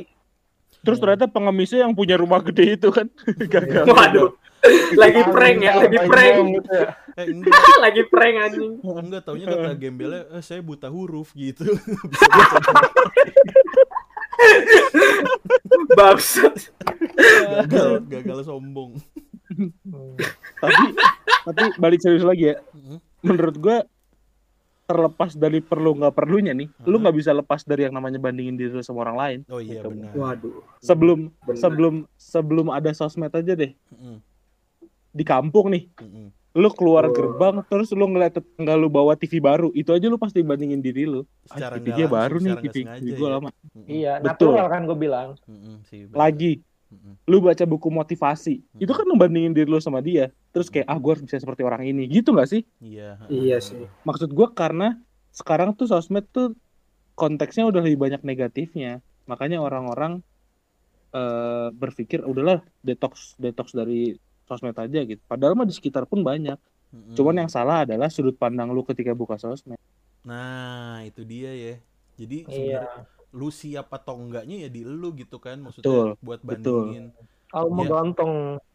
terus 0.79 0.99
ternyata 0.99 1.25
pengemisnya 1.27 1.81
yang 1.81 1.93
punya 1.93 2.17
rumah 2.17 2.41
gede 2.41 2.75
itu 2.75 2.89
kan 2.89 3.07
gagal 3.53 3.85
Waduh. 3.87 4.31
Lagi 5.03 5.23
prank 5.27 5.59
ya, 5.59 5.73
lagi 5.77 5.99
prank. 6.01 6.37
Gitu 6.55 6.71
ya. 6.73 6.89
eh 7.21 7.27
enggak 7.29 7.53
lagi 7.85 8.03
prank 8.07 8.37
anjing. 8.41 8.73
enggak 8.81 9.23
taunya 9.23 9.47
kata 9.47 9.75
gembelnya 9.75 10.23
eh, 10.31 10.41
saya 10.41 10.61
buta 10.61 10.89
huruf 10.89 11.35
gitu 11.35 11.67
Bangsat. 15.93 16.73
gagal 17.63 17.89
gagal 18.09 18.39
sombong 18.45 18.97
tapi 20.57 20.85
tapi 21.45 21.63
balik 21.77 22.01
serius 22.01 22.25
lagi 22.25 22.51
ya 22.51 22.57
Mm-mm. 22.73 22.97
menurut 23.21 23.57
gue 23.57 23.77
terlepas 24.83 25.31
dari 25.33 25.61
perlu 25.61 25.95
nggak 25.95 26.13
perlunya 26.13 26.53
nih 26.53 26.69
lu 26.83 26.97
Hmm. 26.97 27.03
nggak 27.03 27.17
bisa 27.17 27.31
lepas 27.31 27.61
dari 27.63 27.85
yang 27.85 27.93
namanya 27.93 28.17
bandingin 28.19 28.57
diri 28.57 28.73
lu 28.73 28.81
sama 28.81 29.05
orang 29.05 29.17
lain 29.17 29.39
Oh 29.47 29.59
iya 29.59 29.79
Gitu. 29.79 29.89
benar. 29.91 30.13
Waduh. 30.13 30.65
sebelum 30.79 31.19
Benar. 31.39 31.57
sebelum 31.59 31.95
sebelum 32.15 32.67
ada 32.69 32.91
sosmed 32.91 33.31
aja 33.31 33.53
deh 33.53 33.73
Mm-mm. 33.91 34.17
Di 35.13 35.23
kampung 35.23 35.69
nih 35.69 35.87
Mm-mm. 35.95 36.29
lu 36.53 36.69
keluar 36.71 37.05
Oh. 37.05 37.13
gerbang 37.13 37.65
terus 37.65 37.89
lu 37.91 38.05
ngeliat 38.07 38.33
tetangga 38.35 38.75
lu 38.75 38.89
bawa 38.89 39.13
TV 39.15 39.39
baru 39.39 39.69
itu 39.71 39.89
aja 39.89 40.05
lu 40.05 40.17
pasti 40.17 40.41
bandingin 40.41 40.81
diri 40.81 41.05
lu 41.05 41.25
ah, 41.49 41.71
TV 41.71 41.93
dia 41.95 42.05
baru 42.07 42.37
nih 42.37 42.53
TV, 42.63 42.77
TV 42.99 43.09
gua 43.15 43.25
ya. 43.27 43.33
lama 43.35 43.51
Mm-mm. 43.71 43.87
Iya, 43.87 44.13
Betul. 44.19 44.53
natural 44.53 44.67
kan 44.67 44.81
gue 44.83 44.99
bilang. 44.99 45.29
Mm-mm, 45.43 45.77
sih, 45.83 46.05
lagi 46.11 46.61
Mm-mm. 46.89 47.15
lu 47.25 47.41
baca 47.41 47.65
buku 47.65 47.89
motivasi 47.89 48.61
Hmm. 48.61 48.81
itu 48.81 48.91
kan 48.91 49.05
lu 49.05 49.15
bandingin 49.15 49.51
diri 49.51 49.65
lu 49.67 49.79
sama 49.79 50.01
dia 50.01 50.29
terus 50.49 50.69
kayak 50.69 50.85
ah 50.85 50.97
gue 50.97 51.11
harus 51.11 51.23
bisa 51.23 51.37
seperti 51.37 51.61
orang 51.61 51.83
ini 51.83 52.05
gitu 52.07 52.33
nggak 52.33 52.49
sih 52.51 52.65
Iya. 52.79 53.17
Iya 53.27 53.57
sih. 53.59 53.89
maksud 54.03 54.29
gua 54.31 54.49
karena 54.51 55.01
sekarang 55.31 55.73
tuh 55.73 55.87
sosmed 55.87 56.29
tuh 56.29 56.53
konteksnya 57.15 57.65
udah 57.65 57.81
lebih 57.81 57.97
banyak 57.99 58.21
negatifnya 58.21 59.01
makanya 59.25 59.57
orang-orang 59.59 60.21
eh, 61.11 61.69
berpikir 61.71 62.21
udahlah 62.23 62.61
detox 62.81 63.37
detox 63.37 63.73
dari 63.73 64.17
sosmed 64.45 64.75
aja 64.75 65.01
gitu 65.01 65.23
padahal 65.23 65.53
mah 65.53 65.65
di 65.65 65.73
sekitar 65.73 66.05
pun 66.05 66.21
banyak 66.21 66.59
Mm-mm. 66.91 67.15
cuman 67.15 67.35
yang 67.39 67.51
salah 67.51 67.83
adalah 67.83 68.07
sudut 68.07 68.35
pandang 68.35 68.69
lu 68.69 68.83
ketika 68.83 69.13
buka 69.13 69.37
sosmed 69.37 69.79
Nah, 70.23 71.03
itu 71.03 71.27
dia 71.27 71.51
ya. 71.51 71.75
Jadi 72.15 72.47
Iya. 72.47 72.87
sebenarnya 72.87 73.03
lu 73.33 73.49
siap 73.51 73.91
atau 73.91 74.15
enggaknya 74.15 74.57
ya 74.63 74.69
di 74.69 74.87
lu 74.87 75.11
gitu 75.13 75.43
kan 75.43 75.59
maksudnya 75.59 75.83
Betul, 75.83 76.09
buat 76.23 76.41
betul. 76.41 76.95
bandingin. 76.95 77.05
Kalau 77.51 77.69
mau 77.69 77.83
Iya. 77.83 77.91
ganteng. 77.91 78.33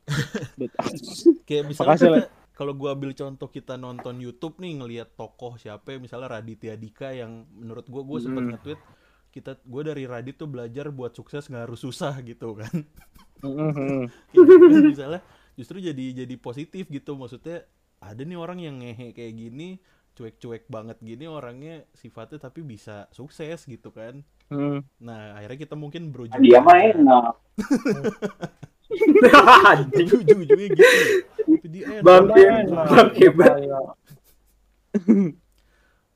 Kayak 1.47 1.63
misalnya 1.65 1.95
kita- 1.95 2.29
kalau 2.51 2.73
gua 2.73 2.91
ambil 2.91 3.13
contoh 3.13 3.47
kita 3.47 3.77
nonton 3.77 4.17
YouTube 4.17 4.57
nih 4.57 4.75
ngelihat 4.75 5.09
tokoh 5.13 5.55
siapa 5.55 5.93
ya, 5.93 5.97
misalnya 6.01 6.27
Raditya 6.33 6.75
Dika 6.75 7.13
yang 7.13 7.47
menurut 7.53 7.85
gua 7.85 8.03
gua 8.03 8.19
sempat 8.19 8.43
Hmm. 8.43 8.51
nge-tweet 8.51 8.79
kita 9.29 9.55
gua 9.63 9.81
dari 9.85 10.03
Radit 10.03 10.35
tuh 10.35 10.49
belajar 10.49 10.89
buat 10.89 11.13
sukses 11.13 11.45
nggak 11.45 11.63
harus 11.63 11.79
susah 11.79 12.11
gitu 12.19 12.57
kan. 12.57 12.73
Mhm. 13.39 14.09
Kayak 14.33 14.43
gitu 14.43 14.65
kan, 14.67 14.83
misalnya 14.83 15.21
justru 15.57 15.81
jadi 15.81 16.23
jadi 16.23 16.35
positif 16.37 16.87
gitu 16.87 17.17
maksudnya 17.17 17.65
ada 17.97 18.21
nih 18.21 18.37
orang 18.37 18.61
yang 18.61 18.77
ngehe 18.77 19.09
kayak 19.11 19.33
gini 19.33 19.81
cuek-cuek 20.13 20.65
banget 20.65 20.97
gini 21.01 21.25
orangnya 21.25 21.85
sifatnya 21.93 22.41
tapi 22.41 22.61
bisa 22.61 23.09
sukses 23.11 23.65
gitu 23.65 23.91
kan 23.91 24.21
Mhm. 24.47 24.79
nah 25.03 25.35
akhirnya 25.35 25.59
kita 25.59 25.75
mungkin 25.75 26.07
berujung 26.07 26.39
Dia 26.39 26.63
mah 26.63 26.79
enak. 26.79 27.35
Anjing. 29.75 30.07
ujung-ujungnya 30.23 30.67
gitu 30.71 30.85
tapi 31.35 31.67
dia 31.67 31.99
enak. 31.99 32.03
Bang, 32.07 32.25
Enak. 32.31 32.85
Bang, 32.87 33.09
hebat. 33.19 33.53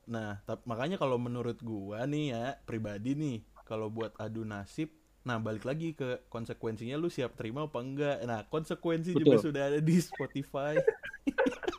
Nah 0.08 0.40
makanya 0.64 0.96
kalau 0.96 1.20
menurut 1.20 1.60
gua 1.60 2.08
nih 2.08 2.32
ya 2.32 2.46
pribadi 2.64 3.16
nih 3.16 3.38
kalau 3.68 3.92
buat 3.92 4.16
adu 4.16 4.44
nasib 4.44 4.92
nah 5.22 5.38
balik 5.38 5.64
lagi 5.64 5.94
ke 5.94 6.26
konsekuensinya 6.28 6.98
lu 6.98 7.06
siap 7.06 7.38
terima 7.38 7.70
apa 7.70 7.78
enggak 7.78 8.18
nah 8.26 8.42
konsekuensi 8.44 9.14
juga 9.14 9.38
Betul. 9.38 9.46
sudah 9.48 9.64
ada 9.70 9.80
di 9.80 9.96
Spotify 9.98 10.74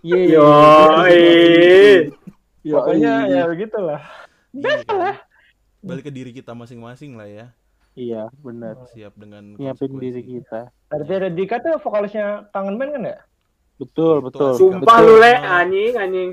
Yeay. 0.03 0.35
Yoi. 0.35 1.23
Yoi. 2.63 2.75
Pokoknya 2.75 3.13
ya 3.27 3.43
begitulah. 3.47 4.03
Iya 4.51 4.83
balik 5.79 6.07
ke 6.07 6.13
diri 6.13 6.31
kita 6.31 6.55
masing-masing 6.55 7.15
lah 7.15 7.27
ya 7.27 7.47
Iya, 7.93 8.31
benar. 8.41 8.89
siap 8.89 9.13
dengan 9.15 9.53
Nyiapin 9.53 10.01
diri 10.01 10.25
kita. 10.25 10.73
Dari 10.89 11.13
ada 11.13 11.29
Dika 11.29 11.61
tuh 11.61 11.77
vokalisnya 11.77 12.49
Kangen 12.49 12.81
Band 12.81 12.97
kan 12.97 13.05
ya? 13.05 13.19
Betul, 13.77 14.25
betul. 14.25 14.57
Sumpah 14.57 14.81
betul. 14.97 15.07
lu 15.13 15.21
le 15.21 15.33
anjing 15.37 15.95
anjing. 15.95 16.31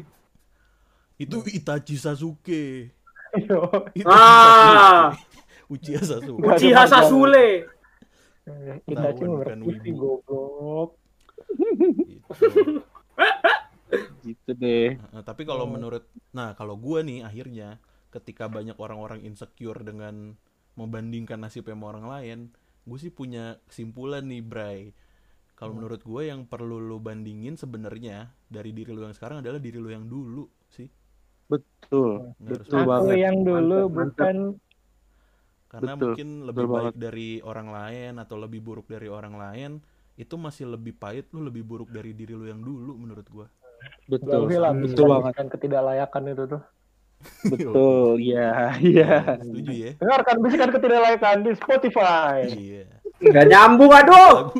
itu 1.19 1.35
Itachi 1.51 1.99
Sasuke 1.99 2.95
Iya. 3.35 3.59
Itu 3.91 4.07
Ah. 4.07 5.11
Sasuke. 5.69 5.77
Uchiha 5.77 6.01
Sasuke 6.01 6.41
Uchiha. 6.41 6.83
Sasule. 6.89 7.49
Kita 8.89 9.07
cuma 9.17 9.45
bukan 9.45 9.59
goblok. 9.93 10.89
Gitu. 11.53 12.81
Gitu 14.25 14.51
deh. 14.53 14.97
Nah, 15.13 15.25
tapi 15.25 15.45
kalau 15.49 15.65
menurut 15.65 16.05
nah 16.29 16.53
kalau 16.53 16.77
gua 16.77 17.01
nih 17.01 17.25
akhirnya 17.25 17.81
ketika 18.13 18.49
banyak 18.49 18.77
orang-orang 18.77 19.21
insecure 19.25 19.81
dengan 19.81 20.37
membandingkan 20.77 21.41
nasib 21.41 21.69
sama 21.69 21.93
orang 21.93 22.05
lain 22.09 22.39
gue 22.89 22.97
sih 22.97 23.13
punya 23.13 23.61
kesimpulan 23.69 24.25
nih 24.25 24.41
Bray 24.41 24.79
kalau 25.53 25.77
menurut 25.77 26.01
gue 26.01 26.31
yang 26.31 26.47
perlu 26.47 26.81
lu 26.81 26.97
bandingin 26.97 27.59
sebenarnya 27.59 28.33
dari 28.49 28.73
diri 28.73 28.95
lu 28.95 29.05
yang 29.05 29.13
sekarang 29.13 29.45
adalah 29.45 29.61
diri 29.61 29.77
lu 29.77 29.91
yang 29.93 30.09
dulu 30.09 30.47
sih 30.73 30.89
Betul. 31.49 32.37
Nggak 32.37 32.55
harus 32.61 32.67
Betul 32.69 32.79
Aku 32.79 32.89
banget. 32.89 33.17
yang 33.25 33.37
dulu 33.41 33.79
Mantap, 33.89 33.97
bukan 33.97 34.35
karena 35.69 35.93
Betul, 35.93 36.17
mungkin 36.17 36.29
lebih 36.49 36.65
betul 36.65 36.73
baik 36.75 36.95
dari 36.97 37.29
orang 37.45 37.69
lain 37.69 38.13
atau 38.17 38.35
lebih 38.41 38.59
buruk 38.59 38.89
dari 38.89 39.05
orang 39.05 39.37
lain 39.37 39.71
itu 40.17 40.35
masih 40.35 40.65
lebih 40.67 40.97
pahit 40.97 41.29
lu 41.31 41.45
lebih 41.45 41.61
buruk 41.63 41.93
dari 41.93 42.11
diri 42.11 42.33
lu 42.33 42.49
yang 42.49 42.59
dulu 42.59 42.97
menurut 42.97 43.27
gua 43.29 43.47
Betul. 44.09 44.49
lah 44.51 44.73
Betul 44.75 45.07
banget. 45.07 45.33
dan 45.39 45.47
ketidaklayakan 45.47 46.23
itu 46.35 46.43
tuh. 46.51 46.61
Betul. 47.51 48.19
Iya, 48.19 48.75
iya. 48.83 49.11
setuju 49.39 49.71
ya 49.71 49.91
Dengarkan 49.99 50.35
bisikan 50.43 50.69
ketidaklayakan 50.75 51.37
di 51.47 51.51
Spotify. 51.55 52.43
iya 52.51 52.83
Nggak 53.23 53.45
nyambung 53.51 53.91
aduh. 53.91 54.51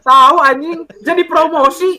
Tahu 0.00 0.36
anjing. 0.40 0.86
Jadi 1.02 1.22
promosi. 1.26 1.98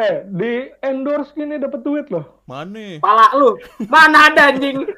Eh, 0.00 0.24
di 0.26 0.72
endorse 0.80 1.36
ini 1.36 1.60
dapat 1.60 1.84
duit 1.84 2.08
loh. 2.08 2.42
mana 2.48 2.98
Pala 2.98 3.28
lu. 3.36 3.54
Mana 3.86 4.32
ada 4.32 4.50
anjing. 4.50 4.88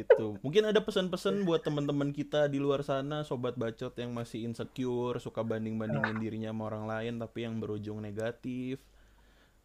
Gitu 0.00 0.36
mungkin 0.40 0.68
ada 0.68 0.80
pesan-pesan 0.80 1.44
buat 1.44 1.62
teman-teman 1.62 2.10
kita 2.10 2.46
di 2.46 2.58
luar 2.58 2.82
sana 2.82 3.22
sobat 3.22 3.54
bacot 3.54 3.92
yang 3.96 4.12
masih 4.12 4.44
insecure 4.44 5.16
suka 5.16 5.40
banding-bandingin 5.40 6.16
dirinya 6.16 6.50
sama 6.52 6.62
orang 6.68 6.84
lain 6.86 7.14
tapi 7.16 7.44
yang 7.44 7.56
berujung 7.56 7.98
negatif 8.00 8.80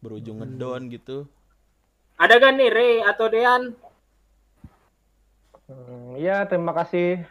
berujung 0.00 0.40
ngedon 0.40 0.88
gitu 0.88 1.18
Ada 2.14 2.38
gak 2.38 2.54
nih 2.54 2.70
Ray 2.70 2.94
atau 3.02 3.26
Dean? 3.26 3.62
Hmm, 5.66 6.14
Iya, 6.18 6.44
terima 6.46 6.70
kasih. 6.74 7.22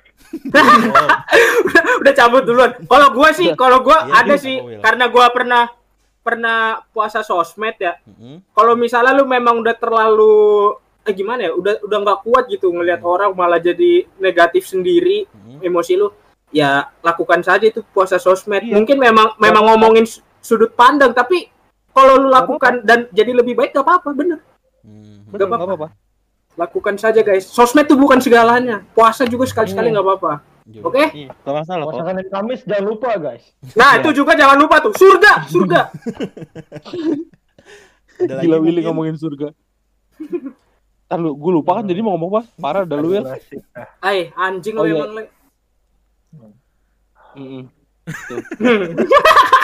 oh, 0.51 1.07
Udah 2.01 2.13
cabut 2.15 2.43
duluan. 2.43 2.71
Kalau 2.87 3.07
gua 3.13 3.29
sih, 3.31 3.53
kalau 3.53 3.83
gua 3.85 4.07
Iya, 4.07 4.13
ada 4.23 4.35
iya, 4.35 4.41
sih 4.41 4.55
Will? 4.57 4.81
karena 4.81 5.05
gua 5.07 5.29
pernah 5.29 5.69
pernah 6.21 6.57
puasa 6.93 7.21
sosmed 7.21 7.77
ya. 7.77 7.97
mm-mm. 8.05 8.45
Kalau 8.53 8.73
misalnya 8.77 9.13
lu 9.15 9.25
memang 9.25 9.57
udah 9.57 9.73
terlalu 9.73 10.75
eh 11.01 11.13
gimana 11.13 11.49
ya, 11.49 11.51
udah 11.53 11.81
udah 11.81 11.97
nggak 11.97 12.19
kuat 12.21 12.43
gitu 12.45 12.69
ngelihat 12.69 13.01
orang 13.01 13.33
malah 13.33 13.57
jadi 13.57 14.05
negatif 14.17 14.69
sendiri 14.69 15.25
Mm-mm. 15.27 15.65
emosi 15.65 15.97
lu, 15.97 16.13
ya 16.53 16.85
lakukan 17.01 17.41
saja 17.41 17.65
itu 17.65 17.81
puasa 17.89 18.21
sosmed. 18.21 18.61
Iya. 18.61 18.77
Mungkin 18.77 18.97
memang 18.97 19.33
memang 19.41 19.63
ngomongin 19.65 20.05
su- 20.05 20.21
sudut 20.37 20.71
pandang, 20.71 21.09
tapi 21.11 21.49
kalau 21.89 22.21
lu 22.21 22.29
lakukan 22.29 22.85
dan 22.85 23.09
jadi 23.09 23.33
lebih 23.33 23.57
baik 23.57 23.73
gak 23.73 23.81
apa-apa, 23.81 24.09
bener. 24.13 24.39
Hmm. 24.85 25.25
Betul, 25.27 25.49
apa-apa. 25.49 25.65
nggak 25.65 25.79
apa-apa. 25.81 25.89
Lakukan 26.51 26.95
saja 26.99 27.19
guys. 27.21 27.47
Sosmed 27.47 27.87
tuh 27.87 27.97
bukan 27.97 28.21
segalanya. 28.21 28.85
Puasa 28.93 29.25
juga 29.25 29.49
sekali-sekali 29.49 29.89
Hmm. 29.89 29.95
nggak 29.97 30.05
apa-apa. 30.05 30.33
Jadi, 30.61 30.85
Oke? 30.85 31.03
Iya, 31.17 31.29
nggak 31.33 31.55
masalah 31.57 31.83
kok. 31.83 31.91
Puasa 31.91 32.03
Senin 32.05 32.27
Kamis 32.29 32.59
jangan 32.63 32.85
lupa, 32.85 33.09
guys. 33.17 33.43
Nah, 33.73 33.91
itu 33.97 34.09
juga 34.13 34.37
jangan 34.37 34.57
lupa 34.61 34.75
tuh. 34.77 34.93
Surga, 34.93 35.33
surga. 35.49 35.81
Gila 38.45 38.57
Willy 38.61 38.85
ngomongin 38.85 39.17
surga. 39.17 39.49
Ntar 41.11 41.19
lu, 41.19 41.35
gue 41.35 41.51
lupa 41.51 41.75
kan 41.75 41.83
jadi 41.83 41.99
mau 41.99 42.15
ngomong 42.15 42.31
apa? 42.31 42.41
Parah 42.55 42.83
dah 42.87 42.95
lu 42.95 43.11
ya. 43.11 43.35
Ay, 43.99 44.31
anjing 44.31 44.79
Oh, 44.79 44.87
lo 44.87 44.87
iya. 44.87 45.03
emang. 45.03 45.27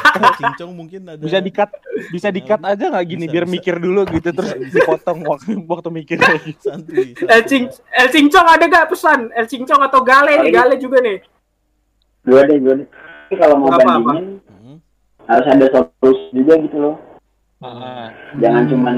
Ada 0.08 0.30
cincong 0.36 0.72
mungkin 0.74 1.02
ada 1.06 1.20
Bisa 1.20 1.40
dikat, 1.40 1.72
bisa 2.10 2.28
dikat 2.30 2.60
aja 2.64 2.92
nggak 2.92 3.06
gini 3.06 3.26
Bisa, 3.26 3.32
biar 3.32 3.46
bisa. 3.46 3.54
mikir 3.56 3.76
dulu 3.78 4.02
gitu 4.10 4.30
terus 4.30 4.52
bisa. 4.56 4.76
dipotong 4.76 5.20
waktu 5.24 5.56
waktu 5.64 5.90
mikir 5.90 6.18
lagi. 6.18 6.52
santuy, 6.64 7.16
santuy. 7.16 7.32
El 7.32 7.42
Cing, 7.44 7.64
El 7.92 8.08
Cincong 8.10 8.48
ada 8.50 8.66
gak 8.66 8.88
pesan? 8.90 9.32
El 9.32 9.48
Cincong 9.48 9.82
atau 9.84 10.04
Gale 10.04 10.44
nih? 10.44 10.52
Gale 10.52 10.76
juga 10.76 11.00
nih. 11.00 11.18
Dua 12.24 12.44
deh, 12.44 12.58
dua 12.60 12.74
deh. 12.76 12.88
Tapi 12.88 13.36
kalau 13.36 13.56
mau 13.56 13.70
Apa-apa. 13.70 13.84
bandingin 14.04 14.44
Mm-mm. 14.44 14.78
harus 15.26 15.48
ada 15.48 15.66
solusi 15.70 16.28
juga 16.34 16.54
gitu 16.60 16.78
loh. 16.78 16.96
Ah, 17.60 18.12
Jangan 18.38 18.64
cuman 18.68 18.96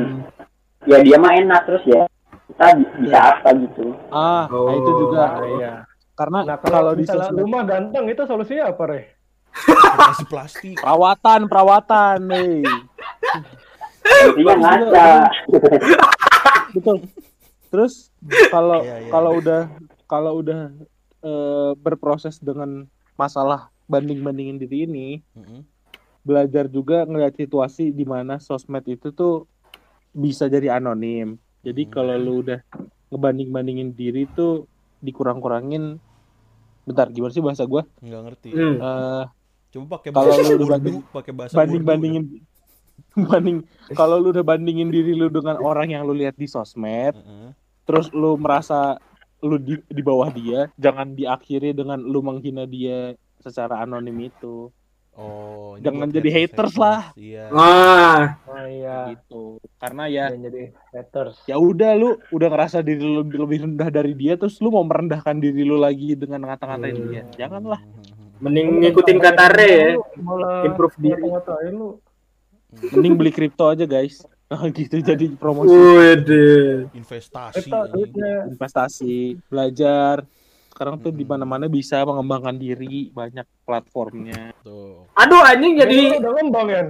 ya 0.85 0.97
dia 0.99 1.17
mah 1.17 1.31
enak 1.31 1.62
terus 1.65 1.83
ya. 1.85 2.09
Kita 2.49 2.65
bi- 2.73 2.91
bisa 2.99 3.19
apa 3.31 3.49
gitu. 3.53 3.93
ah 4.09 4.45
nah 4.49 4.73
itu 4.73 4.91
juga. 4.97 5.25
iya. 5.47 5.73
Karena 6.12 6.39
Nah, 6.43 6.57
kalau 6.57 6.91
di 6.91 7.05
misalnya 7.05 7.29
sosmed 7.29 7.41
rumah 7.41 7.63
ganteng 7.63 8.05
itu 8.05 8.21
solusinya 8.25 8.63
apa, 8.67 8.83
Re? 8.85 9.01
Operasi 9.49 10.23
plastik 10.25 10.75
perawatan, 10.77 11.47
perawatan 11.47 12.17
nih. 12.27 12.62
Intinya 14.29 14.53
ngaca. 14.57 15.07
Betul. 16.71 16.95
Terus 17.69 18.09
kalau 18.49 18.81
Iya, 18.81 18.95
iya. 18.99 19.09
kalau 19.09 19.31
udah 19.38 19.62
kalau 20.05 20.31
udah 20.38 20.62
eh, 21.19 21.71
berproses 21.77 22.38
dengan 22.38 22.83
masalah 23.13 23.69
banding 23.85 24.19
bandingin 24.19 24.57
diri 24.57 24.85
ini 24.85 25.07
Mm-mm. 25.33 25.62
belajar 26.21 26.65
juga 26.65 27.03
ngeliat 27.03 27.33
situasi 27.33 27.89
di 27.89 28.03
mana 28.03 28.38
sosmed 28.38 28.85
itu 28.85 29.09
tuh 29.09 29.45
bisa 30.09 30.45
jadi 30.45 30.75
anonim. 30.75 31.38
Jadi 31.61 31.81
Hmm. 31.83 31.91
kalau 31.91 32.15
lu 32.15 32.33
udah 32.39 32.59
ngebanding 33.09 33.49
bandingin 33.49 33.89
diri 33.91 34.25
tuh 34.27 34.65
dikurang-kurangin. 34.99 35.99
Bentar, 36.81 37.07
gimana 37.07 37.29
sih 37.29 37.39
bahasa 37.39 37.63
gua? 37.63 37.85
nggak 37.99 38.21
ngerti 38.23 38.49
Hmm. 38.49 38.77
Eh, 38.77 39.23
coba 39.69 39.85
pakai 39.95 40.09
Kalau 40.09 40.25
bahasa 40.27 40.41
lu 40.41 40.55
Urdu 40.55 40.65
banding- 40.67 41.05
pakai 41.07 41.31
bahasa 41.31 41.53
banding 41.53 41.81
Urdu. 41.81 41.89
bandingin 41.91 42.23
banding 43.15 43.57
kalau 43.91 44.17
lu 44.17 44.29
udah 44.29 44.43
bandingin 44.43 44.89
diri 44.89 45.13
lu 45.13 45.27
dengan 45.27 45.55
orang 45.57 45.89
yang 45.89 46.03
lu 46.03 46.11
lihat 46.11 46.33
di 46.33 46.45
sosmed, 46.45 47.13
Heeh. 47.13 47.49
terus 47.83 48.09
lu 48.11 48.35
merasa 48.35 48.97
lu 49.39 49.55
di, 49.55 49.79
di 49.81 50.01
bawah 50.01 50.27
dia, 50.29 50.67
jangan 50.75 51.13
diakhiri 51.13 51.71
dengan 51.71 51.95
lu 51.97 52.19
menghina 52.19 52.65
dia 52.65 53.13
secara 53.37 53.79
anonim 53.79 54.19
itu. 54.21 54.67
Oh 55.19 55.75
Jangan 55.77 56.08
jadi 56.08 56.29
haters 56.29 56.75
lah. 56.75 57.12
iya 57.13 57.47
Ah, 57.49 58.36
Oh 58.45 58.63
iya. 58.65 59.12
Gitu. 59.12 59.60
Karena 59.75 60.08
ya 60.08 60.27
Jangan 60.27 60.43
jadi 60.45 60.62
haters. 60.89 61.36
ya 61.45 61.55
udah 61.55 61.91
lu 61.93 62.10
udah 62.29 62.47
ngerasa 62.47 62.79
diri 62.79 62.99
lu 62.99 63.21
lebih, 63.21 63.38
lebih 63.39 63.58
rendah 63.65 63.89
dari 63.89 64.12
dia 64.13 64.36
terus 64.36 64.55
lu 64.58 64.69
mau 64.69 64.82
merendahkan 64.82 65.36
diri 65.36 65.62
lu 65.62 65.75
lagi 65.75 66.15
dengan 66.15 66.43
ngata-ngatain 66.45 66.95
Hmm. 66.95 67.08
dia 67.10 67.23
janganlah 67.38 67.79
mending 68.39 68.79
ngikutin 68.82 69.17
kata 69.17 69.45
Re 69.49 69.67
ya. 69.67 69.88
Malah 70.17 70.63
Improve 70.63 70.95
diri. 70.97 71.19
ngata-ngatain 71.21 71.73
lu. 71.73 71.89
mending 72.89 73.13
beli 73.15 73.32
kripto 73.32 73.65
aja 73.65 73.84
guys 73.84 74.21
gitu 74.77 74.99
jadi 74.99 75.25
promosi 75.34 75.69
Waduh. 75.69 76.89
investasi 76.91 77.65
investasi 78.47 79.15
belajar 79.45 80.21
sekarang 80.79 80.95
tuh 80.95 81.11
di 81.11 81.27
Mm-mm. 81.27 81.35
mana-mana 81.35 81.67
bisa 81.67 81.99
mengembangkan 82.01 82.55
diri 82.55 83.11
banyak 83.11 83.43
platformnya 83.67 84.55
tuh 84.63 85.03
Aduh 85.11 85.43
anjing 85.43 85.75
Jadi 85.75 85.91
jadi 86.07 86.23
udah 86.23 86.31
ngembang 86.39 86.67
ya. 86.71 86.83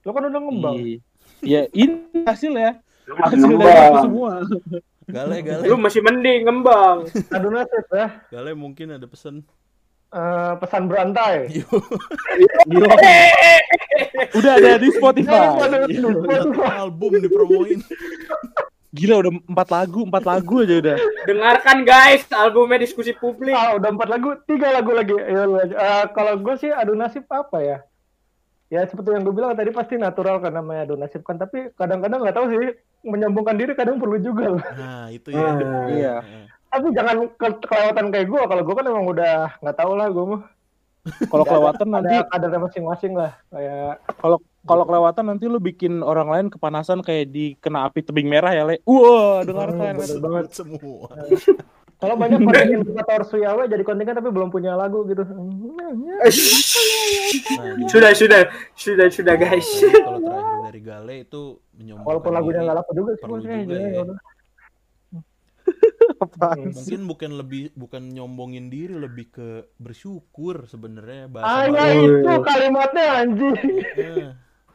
Lu 0.00 0.10
kan 0.10 0.22
udah 0.24 0.40
ngembang. 0.40 0.74
Iya. 0.80 0.98
ya 1.44 1.60
ini 1.70 2.24
hasil 2.24 2.50
ya 2.50 2.72
hasil 3.04 3.36
dari 3.36 3.68
itu 3.68 4.00
semua 4.02 4.32
gale 5.04 5.36
gale 5.40 5.62
lu 5.64 5.76
masih 5.76 6.00
mending 6.00 6.48
ngembang. 6.48 7.04
Aduh 7.28 7.52
nasib 7.52 7.84
ya. 7.92 8.08
gale 8.26 8.56
mungkin 8.56 8.96
ada 8.96 9.04
pesan 9.04 9.44
Eh, 10.08 10.52
pesan 10.56 10.88
berantai. 10.88 11.52
Gila. 12.72 12.88
udah 14.32 14.52
ada 14.56 14.80
di 14.80 14.88
Spotify 14.88 15.52
Satu 15.52 16.64
album 16.64 17.20
dipromoin 17.20 17.76
gila 18.88 19.20
udah 19.20 19.32
empat 19.44 19.68
lagu 19.68 20.00
empat 20.08 20.24
lagu 20.24 20.54
aja 20.64 20.74
udah 20.80 20.96
Dengarkan 21.28 21.84
guys 21.84 22.24
albumnya 22.32 22.80
diskusi 22.80 23.12
publik. 23.12 23.52
Ah, 23.52 23.76
udah 23.76 23.92
empat 23.92 24.08
lagu, 24.08 24.32
tiga 24.48 24.72
lagu 24.72 24.96
lagi. 24.96 25.12
Ya. 25.12 25.44
Eh, 25.60 26.04
kalau 26.16 26.40
gue 26.40 26.54
sih 26.56 26.72
adu 26.72 26.96
nasib 26.96 27.28
apa 27.28 27.60
ya? 27.60 27.78
Ya 28.68 28.88
seperti 28.88 29.12
yang 29.12 29.28
gue 29.28 29.32
bilang 29.32 29.52
tadi 29.52 29.68
pasti 29.72 30.00
natural 30.00 30.40
kan 30.40 30.56
namanya 30.56 30.88
adu 30.88 30.96
nasib 30.96 31.20
kan. 31.20 31.36
Tapi 31.36 31.76
kadang-kadang 31.76 32.24
nggak 32.24 32.32
tahu 32.32 32.46
sih 32.48 32.72
menyombongkan 33.04 33.60
diri 33.60 33.76
kadang 33.76 34.00
perlu 34.00 34.16
juga 34.18 34.56
loh. 34.56 34.64
nah 34.72 35.12
itu 35.12 35.28
ya 35.30 35.48
iya 35.88 36.14
Heeh. 36.24 36.44
Tapi 36.68 36.86
jangan 36.96 37.16
ke- 37.36 37.60
kelewatan 37.64 38.06
kayak 38.08 38.26
gue. 38.26 38.40
Kalau 38.48 38.62
gue 38.64 38.74
kan 38.76 38.86
emang 38.88 39.06
udah 39.06 39.34
nggak 39.60 39.76
tahu 39.76 39.92
lah 40.00 40.08
gue 40.08 40.24
mah. 40.24 40.42
kalau 41.28 41.44
kelewatan 41.44 41.88
nanti 41.92 42.16
Ada 42.24 42.56
masing-masing 42.56 43.12
lah. 43.12 43.36
Kayak 43.52 44.00
kalau 44.16 44.40
kalau 44.68 44.84
kelewatan 44.84 45.24
nanti 45.26 45.44
lu 45.44 45.58
bikin 45.58 45.98
orang 46.00 46.28
lain 46.28 46.46
kepanasan 46.46 47.00
kayak 47.00 47.26
di 47.28 47.56
kena 47.56 47.88
api 47.88 48.04
tebing 48.04 48.28
merah 48.28 48.52
ya 48.52 48.62
le 48.62 48.78
wah 48.84 49.40
dengarkan 49.40 49.96
Hmm, 49.96 49.98
bener 49.98 50.18
banget. 50.20 50.44
semua 50.52 51.08
Kalau 51.98 52.14
banyak 52.14 52.38
konten 52.38 52.78
indikator 52.78 53.26
Suyawa 53.26 53.66
jadi 53.66 53.82
kontingen 53.82 54.14
tapi 54.14 54.30
belum 54.30 54.54
punya 54.54 54.78
lagu 54.78 55.02
gitu. 55.02 55.26
nah, 55.26 55.90
Sudah 57.90 58.14
sudah 58.14 58.46
sudah 58.72 59.06
sudah 59.08 59.34
guys. 59.34 59.66
kalau 59.98 60.22
terakhir 60.22 60.58
dari 60.62 60.80
gale 60.80 61.16
itu 61.26 61.42
menyombongkan 61.74 62.06
Walaupun 62.06 62.32
lagunya 62.32 62.60
nggak 62.62 62.78
laku 62.78 62.90
juga 62.94 63.10
sih 63.12 63.22
perlu 63.24 63.36
juga 63.40 63.50
ya, 63.50 63.66
ya. 63.66 64.02
udah. 64.04 64.18
Apaan 66.18 66.70
sih? 66.70 66.94
mungkin 66.94 67.00
bukan 67.06 67.30
lebih 67.34 67.62
bukan 67.74 68.02
nyombongin 68.08 68.66
diri 68.68 68.94
lebih 68.94 69.26
ke 69.28 69.48
bersyukur 69.76 70.64
sebenarnya 70.64 71.26
Ah 71.36 71.66
bahasa 71.66 71.82
ya 71.82 71.98
itu 71.98 72.30
kalimatnya 72.42 73.04
anjing. 73.16 73.56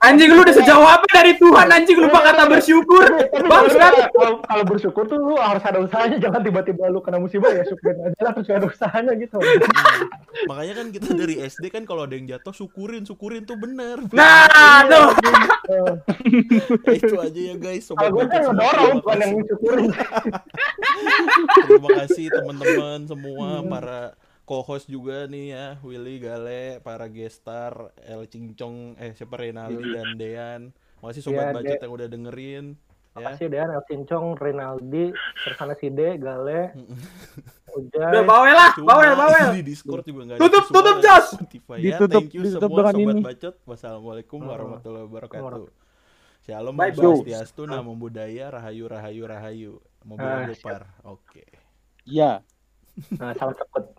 Anjing 0.03 0.29
lu 0.29 0.41
udah 0.41 0.51
sejauh 0.53 0.83
apa 0.83 1.07
dari 1.09 1.33
Tuhan 1.33 1.63
anjing 1.65 1.95
lupa 1.97 2.19
kata 2.21 2.43
bersyukur. 2.45 3.07
Bangsat. 3.41 4.11
kalau 4.43 4.63
bersyukur 4.63 5.03
tuh 5.05 5.15
lu 5.15 5.35
harus 5.35 5.61
ada 5.61 5.79
usahanya, 5.79 6.19
jangan 6.19 6.41
tiba-tiba 6.41 6.87
lu 6.87 6.99
kena 6.99 7.17
musibah 7.17 7.49
ya 7.49 7.63
syukurin 7.63 7.95
aja 8.03 8.19
lah 8.19 8.31
terus 8.33 8.45
gak 8.45 8.57
ada 8.57 8.67
usahanya 8.67 9.13
gitu. 9.15 9.39
makanya 10.43 10.73
kan 10.75 10.87
kita 10.89 11.09
dari 11.13 11.35
SD 11.39 11.69
kan 11.69 11.83
kalau 11.83 12.03
ada 12.03 12.13
yang 12.13 12.27
jatuh 12.27 12.51
syukurin 12.51 13.01
syukurin 13.01 13.43
tuh 13.43 13.55
bener 13.55 14.03
Nah, 14.11 14.43
tuh. 14.83 15.07
Eh, 15.63 15.93
Ya, 16.83 16.91
itu 16.99 17.15
aja 17.15 17.41
ya 17.41 17.55
guys 17.55 17.87
sobat 17.87 18.11
gue 18.11 18.19
bacot 18.19 18.27
kan 18.27 18.41
ngedorong 18.45 18.83
Terima 18.83 18.99
bukan 18.99 19.15
yang 19.15 19.23
kasih. 19.23 19.31
mensyukurin. 19.33 19.85
terima 21.65 21.89
kasih 21.97 22.25
teman-teman 22.29 22.99
semua 23.05 23.47
Hmm. 23.53 23.69
para 23.69 24.01
co-host 24.43 24.85
juga 24.85 25.23
nih 25.25 25.45
ya 25.49 25.67
Willy 25.79 26.19
Gale 26.19 26.79
para 26.79 27.07
gestar 27.07 27.71
El 27.97 28.27
Cincong 28.27 28.95
eh 28.97 29.11
siapa 29.13 29.35
Renaldi 29.35 29.87
dan 29.89 30.09
Dean 30.13 30.61
makasih 30.99 31.21
sobat 31.21 31.45
Iya, 31.45 31.53
bacot 31.53 31.63
De. 31.73 31.81
yang 31.81 31.93
udah 31.93 32.07
dengerin 32.07 32.65
ya 32.73 32.79
Makasih 33.13 33.47
Dean, 33.47 33.69
El 33.69 33.83
Cincong, 33.85 34.33
Rinaldi, 34.33 35.05
terus 35.13 35.53
sana 35.53 35.77
si 35.77 35.85
De, 35.87 36.17
Gale, 36.17 36.73
Udah 37.69 38.25
bawel 38.25 38.53
lah, 38.53 38.73
Cuma 38.73 38.89
bawel 38.89 39.13
bawel. 39.13 39.49
di 39.53 39.61
Discord 39.63 40.01
juga 40.01 40.21
nggak 40.25 40.41
Tutup, 40.41 40.65
tutup! 40.67 40.97
Spotify 41.29 41.77
ya. 41.77 42.01
Ditutup- 42.01 42.25
Thank 42.25 42.33
you 42.33 42.41
ditutup 42.41 42.61
semua 42.65 42.79
dengan 42.81 42.93
sobat 42.97 43.13
ini. 43.13 43.21
bacot. 43.21 43.55
Wassalamualaikum 43.63 44.39
warahmatullahi 44.41 45.05
wabarakatuh. 45.05 45.65
Shalom, 46.41 46.73
Bye. 46.73 46.89
Swastiastu, 46.91 47.63
Namo 47.63 47.93
Buddhaya, 47.93 48.49
Rahayu, 48.49 48.89
Rahayu, 48.89 49.23
Rahayu. 49.23 49.71
Mobil 50.03 50.25
Ah, 50.25 50.49
gopar. 50.49 50.81
Oke. 51.05 51.45
ya 52.03 52.41
Nah, 53.13 53.31
salam 53.33 53.53
sekut. 53.53 53.93